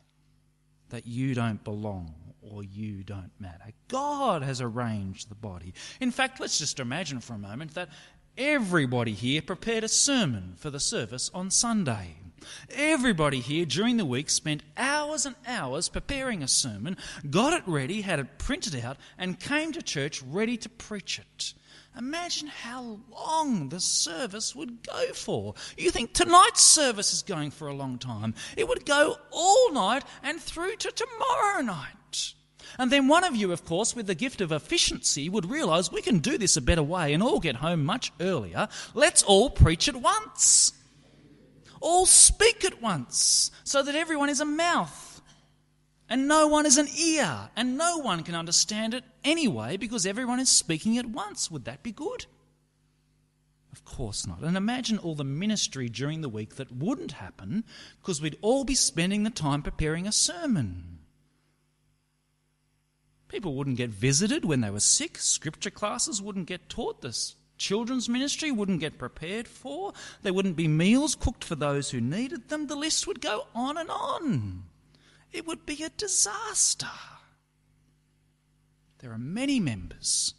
that 0.90 1.08
you 1.08 1.34
don't 1.34 1.64
belong 1.64 2.14
or 2.40 2.62
you 2.62 3.02
don't 3.02 3.32
matter. 3.40 3.72
God 3.88 4.44
has 4.44 4.60
arranged 4.60 5.28
the 5.28 5.34
body. 5.34 5.74
In 6.00 6.12
fact, 6.12 6.38
let's 6.38 6.56
just 6.56 6.78
imagine 6.78 7.18
for 7.18 7.34
a 7.34 7.38
moment 7.38 7.74
that 7.74 7.88
Everybody 8.38 9.12
here 9.12 9.42
prepared 9.42 9.84
a 9.84 9.88
sermon 9.88 10.54
for 10.56 10.70
the 10.70 10.80
service 10.80 11.30
on 11.34 11.50
Sunday. 11.50 12.16
Everybody 12.74 13.40
here 13.40 13.64
during 13.64 13.96
the 13.96 14.04
week 14.04 14.30
spent 14.30 14.62
hours 14.76 15.26
and 15.26 15.36
hours 15.46 15.88
preparing 15.88 16.42
a 16.42 16.48
sermon, 16.48 16.96
got 17.30 17.52
it 17.52 17.62
ready, 17.66 18.02
had 18.02 18.18
it 18.18 18.38
printed 18.38 18.84
out, 18.84 18.96
and 19.18 19.40
came 19.40 19.72
to 19.72 19.82
church 19.82 20.22
ready 20.22 20.56
to 20.56 20.68
preach 20.68 21.18
it. 21.18 21.54
Imagine 21.96 22.48
how 22.48 23.00
long 23.10 23.68
the 23.68 23.80
service 23.80 24.54
would 24.54 24.82
go 24.86 25.12
for. 25.12 25.54
You 25.76 25.90
think 25.90 26.14
tonight's 26.14 26.62
service 26.62 27.12
is 27.12 27.22
going 27.22 27.50
for 27.50 27.68
a 27.68 27.74
long 27.74 27.98
time. 27.98 28.34
It 28.56 28.66
would 28.66 28.86
go 28.86 29.16
all 29.30 29.72
night 29.72 30.04
and 30.22 30.40
through 30.40 30.76
to 30.76 30.90
tomorrow 30.90 31.60
night. 31.60 32.34
And 32.78 32.90
then 32.90 33.08
one 33.08 33.24
of 33.24 33.36
you, 33.36 33.52
of 33.52 33.66
course, 33.66 33.94
with 33.94 34.06
the 34.06 34.14
gift 34.14 34.40
of 34.40 34.52
efficiency, 34.52 35.28
would 35.28 35.50
realize 35.50 35.92
we 35.92 36.00
can 36.00 36.20
do 36.20 36.38
this 36.38 36.56
a 36.56 36.62
better 36.62 36.82
way 36.82 37.12
and 37.12 37.22
all 37.22 37.40
get 37.40 37.56
home 37.56 37.84
much 37.84 38.12
earlier. 38.20 38.68
Let's 38.94 39.22
all 39.22 39.50
preach 39.50 39.88
at 39.88 39.96
once. 39.96 40.72
All 41.82 42.06
speak 42.06 42.64
at 42.64 42.80
once 42.80 43.50
so 43.64 43.82
that 43.82 43.96
everyone 43.96 44.28
is 44.28 44.40
a 44.40 44.44
mouth 44.44 45.20
and 46.08 46.28
no 46.28 46.46
one 46.46 46.64
is 46.64 46.78
an 46.78 46.86
ear 46.96 47.50
and 47.56 47.76
no 47.76 47.98
one 47.98 48.22
can 48.22 48.36
understand 48.36 48.94
it 48.94 49.02
anyway 49.24 49.76
because 49.76 50.06
everyone 50.06 50.38
is 50.38 50.48
speaking 50.48 50.96
at 50.96 51.06
once. 51.06 51.50
Would 51.50 51.64
that 51.64 51.82
be 51.82 51.90
good? 51.90 52.26
Of 53.72 53.84
course 53.84 54.28
not. 54.28 54.42
And 54.42 54.56
imagine 54.56 54.98
all 54.98 55.16
the 55.16 55.24
ministry 55.24 55.88
during 55.88 56.20
the 56.20 56.28
week 56.28 56.54
that 56.54 56.70
wouldn't 56.70 57.12
happen 57.12 57.64
because 58.00 58.22
we'd 58.22 58.38
all 58.42 58.62
be 58.62 58.76
spending 58.76 59.24
the 59.24 59.30
time 59.30 59.62
preparing 59.62 60.06
a 60.06 60.12
sermon. 60.12 61.00
People 63.26 63.56
wouldn't 63.56 63.78
get 63.78 63.90
visited 63.90 64.44
when 64.44 64.60
they 64.60 64.70
were 64.70 64.78
sick. 64.78 65.18
Scripture 65.18 65.70
classes 65.70 66.22
wouldn't 66.22 66.46
get 66.46 66.68
taught. 66.68 67.00
The 67.00 67.32
children's 67.62 68.08
ministry 68.08 68.50
wouldn't 68.50 68.80
get 68.80 68.98
prepared 68.98 69.46
for. 69.46 69.92
There 70.22 70.34
wouldn't 70.34 70.56
be 70.56 70.66
meals 70.66 71.14
cooked 71.14 71.44
for 71.44 71.54
those 71.54 71.90
who 71.90 72.00
needed 72.00 72.48
them. 72.48 72.66
The 72.66 72.74
list 72.74 73.06
would 73.06 73.20
go 73.20 73.46
on 73.54 73.78
and 73.78 73.88
on. 73.88 74.64
It 75.32 75.46
would 75.46 75.64
be 75.64 75.84
a 75.84 75.88
disaster. 75.90 76.88
There 78.98 79.12
are 79.12 79.18
many 79.18 79.60
members 79.60 80.34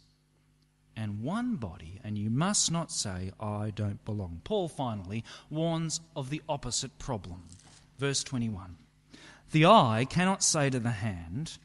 and 0.94 1.22
one 1.22 1.56
body, 1.56 1.98
and 2.04 2.16
you 2.16 2.30
must 2.30 2.70
not 2.70 2.92
say, 2.92 3.32
I 3.40 3.72
don't 3.74 4.04
belong. 4.04 4.42
Paul 4.44 4.68
finally 4.68 5.24
warns 5.50 6.00
of 6.14 6.28
the 6.30 6.42
opposite 6.48 6.98
problem. 6.98 7.44
Verse 7.98 8.22
21 8.22 8.76
The 9.50 9.64
eye 9.64 10.06
cannot 10.08 10.42
say 10.42 10.68
to 10.68 10.78
the 10.78 10.90
hand, 10.90 11.56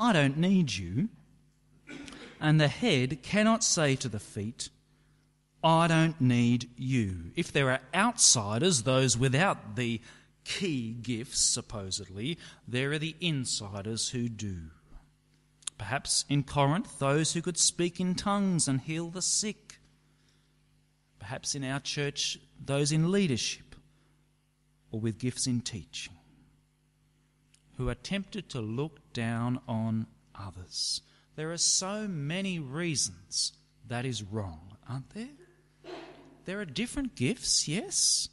I 0.00 0.14
don't 0.14 0.38
need 0.38 0.74
you, 0.74 1.10
and 2.40 2.58
the 2.58 2.68
head 2.68 3.22
cannot 3.22 3.62
say 3.62 3.94
to 3.96 4.08
the 4.08 4.20
feet, 4.20 4.70
I 5.62 5.88
don't 5.88 6.20
need 6.20 6.70
you. 6.76 7.32
If 7.34 7.52
there 7.52 7.70
are 7.70 7.80
outsiders, 7.94 8.82
those 8.82 9.16
without 9.18 9.76
the 9.76 10.00
key 10.44 10.92
gifts, 10.92 11.40
supposedly, 11.40 12.38
there 12.66 12.92
are 12.92 12.98
the 12.98 13.16
insiders 13.20 14.10
who 14.10 14.28
do. 14.28 14.70
Perhaps 15.76 16.24
in 16.28 16.42
Corinth, 16.42 16.98
those 16.98 17.32
who 17.32 17.42
could 17.42 17.58
speak 17.58 18.00
in 18.00 18.14
tongues 18.14 18.66
and 18.68 18.80
heal 18.80 19.08
the 19.08 19.22
sick. 19.22 19.78
Perhaps 21.18 21.54
in 21.54 21.64
our 21.64 21.80
church, 21.80 22.38
those 22.64 22.92
in 22.92 23.10
leadership 23.10 23.76
or 24.90 25.00
with 25.00 25.18
gifts 25.18 25.46
in 25.46 25.60
teaching 25.60 26.14
who 27.76 27.88
are 27.88 27.94
tempted 27.94 28.48
to 28.50 28.60
look 28.60 29.00
down 29.12 29.60
on 29.68 30.06
others. 30.34 31.00
There 31.36 31.52
are 31.52 31.56
so 31.56 32.08
many 32.08 32.58
reasons 32.58 33.52
that 33.86 34.04
is 34.04 34.22
wrong, 34.24 34.76
aren't 34.88 35.10
there? 35.10 35.28
There 36.48 36.60
are 36.60 36.64
different 36.64 37.14
gifts, 37.14 37.68
yes, 37.68 38.30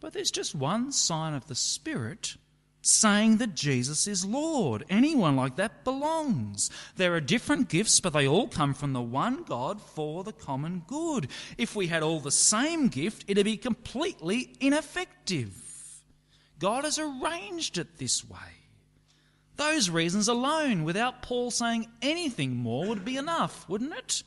but 0.00 0.12
there's 0.12 0.32
just 0.32 0.56
one 0.56 0.90
sign 0.90 1.34
of 1.34 1.46
the 1.46 1.54
Spirit 1.54 2.34
saying 2.82 3.36
that 3.36 3.54
Jesus 3.54 4.08
is 4.08 4.24
Lord. 4.26 4.84
Anyone 4.90 5.36
like 5.36 5.54
that 5.54 5.84
belongs. 5.84 6.68
There 6.96 7.14
are 7.14 7.20
different 7.20 7.68
gifts, 7.68 8.00
but 8.00 8.12
they 8.12 8.26
all 8.26 8.48
come 8.48 8.74
from 8.74 8.92
the 8.92 9.00
one 9.00 9.44
God 9.44 9.80
for 9.80 10.24
the 10.24 10.32
common 10.32 10.82
good. 10.88 11.28
If 11.56 11.76
we 11.76 11.86
had 11.86 12.02
all 12.02 12.18
the 12.18 12.32
same 12.32 12.88
gift, 12.88 13.24
it'd 13.28 13.44
be 13.44 13.56
completely 13.56 14.56
ineffective. 14.58 15.54
God 16.58 16.82
has 16.82 16.98
arranged 16.98 17.78
it 17.78 17.98
this 17.98 18.28
way. 18.28 18.66
Those 19.54 19.88
reasons 19.90 20.26
alone, 20.26 20.82
without 20.82 21.22
Paul 21.22 21.52
saying 21.52 21.86
anything 22.02 22.56
more, 22.56 22.88
would 22.88 23.04
be 23.04 23.16
enough, 23.16 23.68
wouldn't 23.68 23.94
it? 23.94 24.24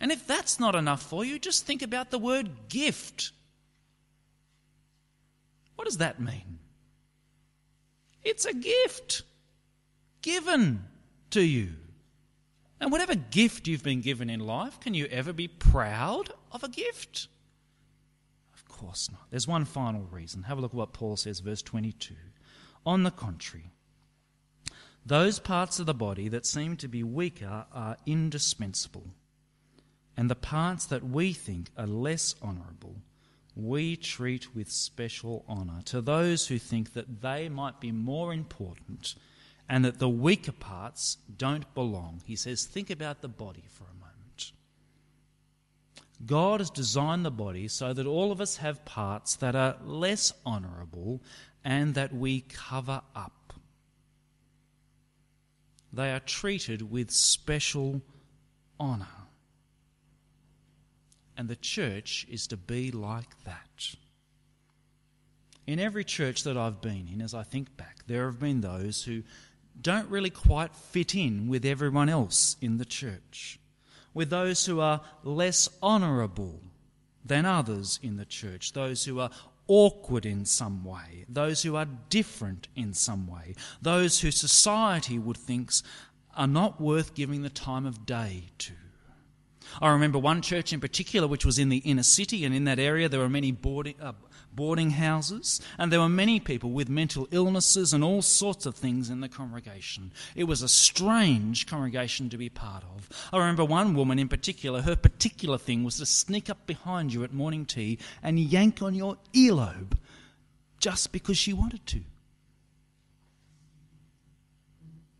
And 0.00 0.10
if 0.10 0.26
that's 0.26 0.58
not 0.58 0.74
enough 0.74 1.02
for 1.02 1.24
you, 1.24 1.38
just 1.38 1.66
think 1.66 1.82
about 1.82 2.10
the 2.10 2.18
word 2.18 2.68
gift. 2.68 3.32
What 5.76 5.84
does 5.84 5.98
that 5.98 6.20
mean? 6.20 6.58
It's 8.22 8.46
a 8.46 8.54
gift 8.54 9.22
given 10.22 10.84
to 11.30 11.42
you. 11.42 11.70
And 12.80 12.90
whatever 12.90 13.14
gift 13.14 13.68
you've 13.68 13.82
been 13.82 14.00
given 14.00 14.30
in 14.30 14.40
life, 14.40 14.80
can 14.80 14.94
you 14.94 15.06
ever 15.06 15.32
be 15.32 15.48
proud 15.48 16.30
of 16.50 16.64
a 16.64 16.68
gift? 16.68 17.28
Of 18.54 18.66
course 18.66 19.10
not. 19.10 19.22
There's 19.30 19.46
one 19.46 19.66
final 19.66 20.02
reason. 20.10 20.44
Have 20.44 20.56
a 20.56 20.60
look 20.62 20.72
at 20.72 20.76
what 20.76 20.94
Paul 20.94 21.16
says, 21.16 21.40
verse 21.40 21.60
22. 21.60 22.14
On 22.86 23.02
the 23.02 23.10
contrary, 23.10 23.70
those 25.04 25.38
parts 25.38 25.78
of 25.78 25.86
the 25.86 25.94
body 25.94 26.28
that 26.28 26.46
seem 26.46 26.76
to 26.78 26.88
be 26.88 27.02
weaker 27.02 27.66
are 27.72 27.98
indispensable, 28.06 29.08
and 30.20 30.28
the 30.28 30.34
parts 30.34 30.84
that 30.84 31.02
we 31.02 31.32
think 31.32 31.70
are 31.78 31.86
less 31.86 32.34
honourable 32.42 32.96
we 33.56 33.96
treat 33.96 34.54
with 34.54 34.70
special 34.70 35.46
honour 35.48 35.80
to 35.86 36.02
those 36.02 36.48
who 36.48 36.58
think 36.58 36.92
that 36.92 37.22
they 37.22 37.48
might 37.48 37.80
be 37.80 37.90
more 37.90 38.30
important 38.30 39.14
and 39.66 39.82
that 39.82 39.98
the 39.98 40.10
weaker 40.10 40.52
parts 40.52 41.16
don't 41.38 41.72
belong. 41.72 42.20
He 42.26 42.36
says, 42.36 42.66
think 42.66 42.90
about 42.90 43.22
the 43.22 43.28
body 43.28 43.64
for 43.70 43.84
a 43.84 43.94
moment. 43.94 44.52
God 46.26 46.60
has 46.60 46.68
designed 46.68 47.24
the 47.24 47.30
body 47.30 47.66
so 47.66 47.94
that 47.94 48.06
all 48.06 48.30
of 48.30 48.42
us 48.42 48.56
have 48.58 48.84
parts 48.84 49.36
that 49.36 49.56
are 49.56 49.78
less 49.82 50.34
honourable 50.44 51.22
and 51.64 51.94
that 51.94 52.14
we 52.14 52.42
cover 52.42 53.00
up. 53.16 53.54
They 55.94 56.12
are 56.12 56.20
treated 56.20 56.90
with 56.90 57.10
special 57.10 58.02
honour. 58.78 59.19
And 61.40 61.48
the 61.48 61.56
church 61.56 62.26
is 62.28 62.46
to 62.48 62.58
be 62.58 62.90
like 62.90 63.44
that. 63.44 63.94
In 65.66 65.78
every 65.78 66.04
church 66.04 66.42
that 66.42 66.58
I've 66.58 66.82
been 66.82 67.08
in, 67.10 67.22
as 67.22 67.32
I 67.32 67.44
think 67.44 67.78
back, 67.78 68.00
there 68.06 68.26
have 68.26 68.38
been 68.38 68.60
those 68.60 69.04
who 69.04 69.22
don't 69.80 70.10
really 70.10 70.28
quite 70.28 70.76
fit 70.76 71.14
in 71.14 71.48
with 71.48 71.64
everyone 71.64 72.10
else 72.10 72.58
in 72.60 72.76
the 72.76 72.84
church, 72.84 73.58
with 74.12 74.28
those 74.28 74.66
who 74.66 74.80
are 74.80 75.00
less 75.24 75.66
honourable 75.82 76.60
than 77.24 77.46
others 77.46 77.98
in 78.02 78.18
the 78.18 78.26
church, 78.26 78.74
those 78.74 79.06
who 79.06 79.18
are 79.18 79.30
awkward 79.66 80.26
in 80.26 80.44
some 80.44 80.84
way, 80.84 81.24
those 81.26 81.62
who 81.62 81.74
are 81.74 81.86
different 82.10 82.68
in 82.76 82.92
some 82.92 83.26
way, 83.26 83.54
those 83.80 84.20
who 84.20 84.30
society 84.30 85.18
would 85.18 85.38
think 85.38 85.72
are 86.36 86.46
not 86.46 86.82
worth 86.82 87.14
giving 87.14 87.40
the 87.40 87.48
time 87.48 87.86
of 87.86 88.04
day 88.04 88.50
to. 88.58 88.74
I 89.80 89.90
remember 89.90 90.18
one 90.18 90.42
church 90.42 90.72
in 90.72 90.80
particular, 90.80 91.26
which 91.26 91.44
was 91.44 91.58
in 91.58 91.68
the 91.68 91.78
inner 91.78 92.02
city, 92.02 92.44
and 92.44 92.54
in 92.54 92.64
that 92.64 92.78
area 92.78 93.08
there 93.08 93.20
were 93.20 93.28
many 93.28 93.52
boarding, 93.52 93.94
uh, 94.00 94.12
boarding 94.52 94.90
houses, 94.90 95.60
and 95.78 95.92
there 95.92 96.00
were 96.00 96.08
many 96.08 96.40
people 96.40 96.70
with 96.70 96.88
mental 96.88 97.28
illnesses 97.30 97.92
and 97.92 98.02
all 98.02 98.22
sorts 98.22 98.66
of 98.66 98.74
things 98.74 99.10
in 99.10 99.20
the 99.20 99.28
congregation. 99.28 100.12
It 100.34 100.44
was 100.44 100.62
a 100.62 100.68
strange 100.68 101.66
congregation 101.66 102.30
to 102.30 102.38
be 102.38 102.48
part 102.48 102.84
of. 102.94 103.08
I 103.32 103.38
remember 103.38 103.64
one 103.64 103.94
woman 103.94 104.18
in 104.18 104.28
particular, 104.28 104.82
her 104.82 104.96
particular 104.96 105.58
thing 105.58 105.84
was 105.84 105.98
to 105.98 106.06
sneak 106.06 106.50
up 106.50 106.66
behind 106.66 107.12
you 107.12 107.24
at 107.24 107.32
morning 107.32 107.66
tea 107.66 107.98
and 108.22 108.38
yank 108.38 108.82
on 108.82 108.94
your 108.94 109.18
earlobe 109.32 109.96
just 110.78 111.12
because 111.12 111.38
she 111.38 111.52
wanted 111.52 111.86
to. 111.86 112.00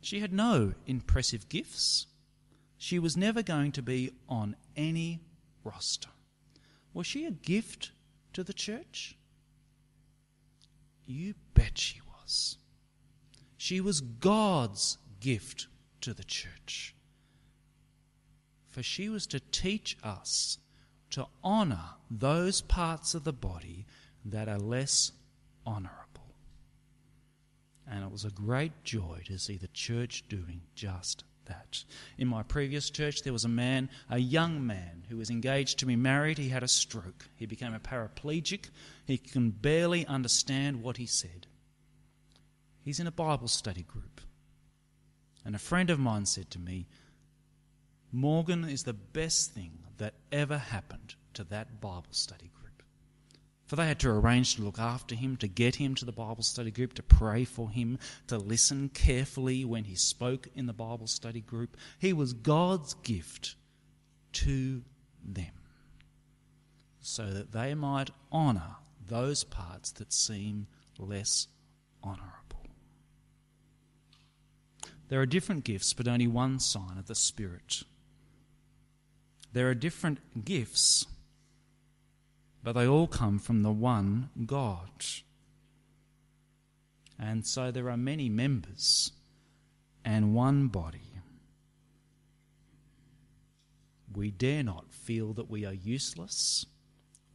She 0.00 0.20
had 0.20 0.32
no 0.32 0.72
impressive 0.86 1.48
gifts. 1.48 2.06
She 2.82 2.98
was 2.98 3.14
never 3.14 3.42
going 3.42 3.72
to 3.72 3.82
be 3.82 4.10
on 4.26 4.56
any 4.74 5.20
roster. 5.64 6.08
Was 6.94 7.06
she 7.06 7.26
a 7.26 7.30
gift 7.30 7.92
to 8.32 8.42
the 8.42 8.54
church? 8.54 9.18
You 11.04 11.34
bet 11.52 11.76
she 11.76 12.00
was. 12.00 12.56
She 13.58 13.82
was 13.82 14.00
God's 14.00 14.96
gift 15.20 15.66
to 16.00 16.14
the 16.14 16.24
church. 16.24 16.94
For 18.70 18.82
she 18.82 19.10
was 19.10 19.26
to 19.26 19.40
teach 19.40 19.98
us 20.02 20.56
to 21.10 21.26
honour 21.44 21.96
those 22.10 22.62
parts 22.62 23.14
of 23.14 23.24
the 23.24 23.34
body 23.34 23.84
that 24.24 24.48
are 24.48 24.58
less 24.58 25.12
honourable. 25.66 26.34
And 27.86 28.02
it 28.02 28.10
was 28.10 28.24
a 28.24 28.30
great 28.30 28.84
joy 28.84 29.20
to 29.26 29.38
see 29.38 29.58
the 29.58 29.68
church 29.68 30.24
doing 30.30 30.62
just 30.74 31.24
that. 31.50 31.84
In 32.16 32.26
my 32.26 32.42
previous 32.42 32.88
church, 32.88 33.22
there 33.22 33.32
was 33.32 33.44
a 33.44 33.48
man, 33.48 33.90
a 34.08 34.18
young 34.18 34.66
man, 34.66 35.04
who 35.08 35.18
was 35.18 35.30
engaged 35.30 35.78
to 35.78 35.86
be 35.86 35.96
married. 35.96 36.38
He 36.38 36.48
had 36.48 36.62
a 36.62 36.68
stroke. 36.68 37.28
He 37.36 37.46
became 37.46 37.74
a 37.74 37.78
paraplegic. 37.78 38.70
He 39.04 39.18
can 39.18 39.50
barely 39.50 40.06
understand 40.06 40.82
what 40.82 40.96
he 40.96 41.06
said. 41.06 41.46
He's 42.82 43.00
in 43.00 43.06
a 43.06 43.12
Bible 43.12 43.48
study 43.48 43.82
group. 43.82 44.20
And 45.44 45.54
a 45.54 45.58
friend 45.58 45.90
of 45.90 45.98
mine 45.98 46.26
said 46.26 46.50
to 46.50 46.58
me, 46.58 46.86
Morgan 48.12 48.64
is 48.64 48.84
the 48.84 48.92
best 48.92 49.52
thing 49.52 49.78
that 49.98 50.14
ever 50.32 50.58
happened 50.58 51.14
to 51.34 51.44
that 51.44 51.80
Bible 51.80 52.04
study 52.10 52.50
group. 52.54 52.59
For 53.70 53.76
they 53.76 53.86
had 53.86 54.00
to 54.00 54.10
arrange 54.10 54.56
to 54.56 54.62
look 54.62 54.80
after 54.80 55.14
him, 55.14 55.36
to 55.36 55.46
get 55.46 55.76
him 55.76 55.94
to 55.94 56.04
the 56.04 56.10
Bible 56.10 56.42
study 56.42 56.72
group, 56.72 56.92
to 56.94 57.04
pray 57.04 57.44
for 57.44 57.70
him, 57.70 58.00
to 58.26 58.36
listen 58.36 58.88
carefully 58.88 59.64
when 59.64 59.84
he 59.84 59.94
spoke 59.94 60.48
in 60.56 60.66
the 60.66 60.72
Bible 60.72 61.06
study 61.06 61.40
group. 61.40 61.76
He 61.96 62.12
was 62.12 62.32
God's 62.32 62.94
gift 62.94 63.54
to 64.32 64.82
them 65.24 65.52
so 66.98 67.30
that 67.30 67.52
they 67.52 67.76
might 67.76 68.10
honour 68.32 68.74
those 69.06 69.44
parts 69.44 69.92
that 69.92 70.12
seem 70.12 70.66
less 70.98 71.46
honourable. 72.02 72.66
There 75.10 75.20
are 75.20 75.26
different 75.26 75.62
gifts, 75.62 75.92
but 75.92 76.08
only 76.08 76.26
one 76.26 76.58
sign 76.58 76.98
of 76.98 77.06
the 77.06 77.14
Spirit. 77.14 77.84
There 79.52 79.70
are 79.70 79.74
different 79.74 80.44
gifts 80.44 81.06
but 82.62 82.72
they 82.72 82.86
all 82.86 83.06
come 83.06 83.38
from 83.38 83.62
the 83.62 83.72
one 83.72 84.30
God. 84.46 85.04
And 87.18 87.46
so 87.46 87.70
there 87.70 87.90
are 87.90 87.96
many 87.96 88.28
members 88.28 89.12
and 90.04 90.34
one 90.34 90.68
body 90.68 91.10
We 94.12 94.30
dare 94.30 94.62
not 94.62 94.92
feel 94.92 95.32
that 95.34 95.50
we 95.50 95.64
are 95.64 95.72
useless 95.72 96.66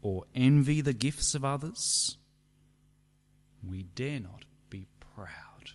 or 0.02 0.26
envy 0.36 0.82
the 0.82 0.94
gifts 0.94 1.34
of 1.34 1.46
others. 1.46 2.18
We 3.68 3.84
dare 3.84 4.20
not 4.20 4.44
be 4.70 4.88
proud. 5.00 5.72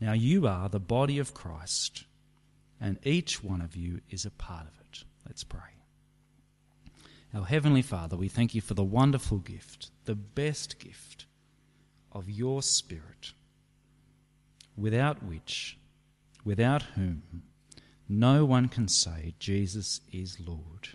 Now 0.00 0.12
you 0.12 0.46
are 0.46 0.68
the 0.68 0.78
body 0.78 1.18
of 1.18 1.34
Christ, 1.34 2.04
and 2.80 2.98
each 3.04 3.42
one 3.42 3.60
of 3.60 3.74
you 3.74 4.00
is 4.10 4.24
a 4.24 4.30
part 4.30 4.66
of 4.66 4.78
it. 4.80 5.04
Let's 5.26 5.44
pray. 5.44 5.77
Our 7.34 7.44
Heavenly 7.44 7.82
Father, 7.82 8.16
we 8.16 8.28
thank 8.28 8.54
you 8.54 8.62
for 8.62 8.74
the 8.74 8.82
wonderful 8.82 9.38
gift, 9.38 9.90
the 10.06 10.14
best 10.14 10.78
gift 10.78 11.26
of 12.10 12.30
your 12.30 12.62
Spirit, 12.62 13.32
without 14.76 15.22
which, 15.22 15.78
without 16.42 16.82
whom, 16.94 17.42
no 18.08 18.46
one 18.46 18.68
can 18.68 18.88
say 18.88 19.34
Jesus 19.38 20.00
is 20.10 20.40
Lord. 20.40 20.88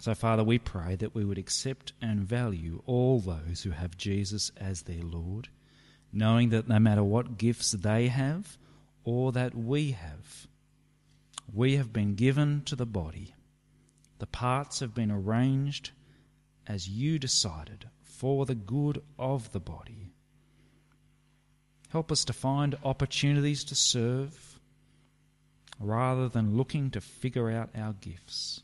So, 0.00 0.14
Father, 0.14 0.42
we 0.42 0.58
pray 0.58 0.96
that 0.96 1.14
we 1.14 1.26
would 1.26 1.38
accept 1.38 1.92
and 2.00 2.20
value 2.20 2.82
all 2.86 3.18
those 3.18 3.62
who 3.62 3.70
have 3.70 3.98
Jesus 3.98 4.52
as 4.56 4.82
their 4.82 5.02
Lord, 5.02 5.48
knowing 6.14 6.48
that 6.48 6.66
no 6.66 6.78
matter 6.78 7.04
what 7.04 7.36
gifts 7.36 7.72
they 7.72 8.08
have 8.08 8.56
or 9.04 9.32
that 9.32 9.54
we 9.54 9.90
have, 9.90 10.47
we 11.52 11.76
have 11.76 11.92
been 11.92 12.14
given 12.14 12.62
to 12.66 12.76
the 12.76 12.86
body. 12.86 13.34
The 14.18 14.26
parts 14.26 14.80
have 14.80 14.94
been 14.94 15.10
arranged 15.10 15.90
as 16.66 16.88
you 16.88 17.18
decided 17.18 17.88
for 18.02 18.44
the 18.44 18.54
good 18.54 19.02
of 19.18 19.52
the 19.52 19.60
body. 19.60 20.12
Help 21.90 22.12
us 22.12 22.24
to 22.26 22.32
find 22.32 22.76
opportunities 22.84 23.64
to 23.64 23.74
serve 23.74 24.60
rather 25.80 26.28
than 26.28 26.56
looking 26.56 26.90
to 26.90 27.00
figure 27.00 27.50
out 27.50 27.70
our 27.74 27.94
gifts. 27.94 28.62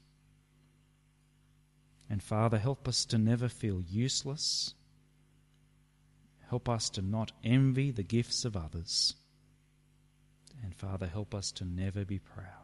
And 2.10 2.22
Father, 2.22 2.58
help 2.58 2.86
us 2.86 3.04
to 3.06 3.18
never 3.18 3.48
feel 3.48 3.80
useless. 3.80 4.74
Help 6.48 6.68
us 6.68 6.90
to 6.90 7.02
not 7.02 7.32
envy 7.42 7.90
the 7.90 8.02
gifts 8.02 8.44
of 8.44 8.56
others. 8.56 9.14
And 10.62 10.74
Father, 10.74 11.06
help 11.06 11.34
us 11.34 11.50
to 11.52 11.64
never 11.64 12.04
be 12.04 12.18
proud. 12.18 12.63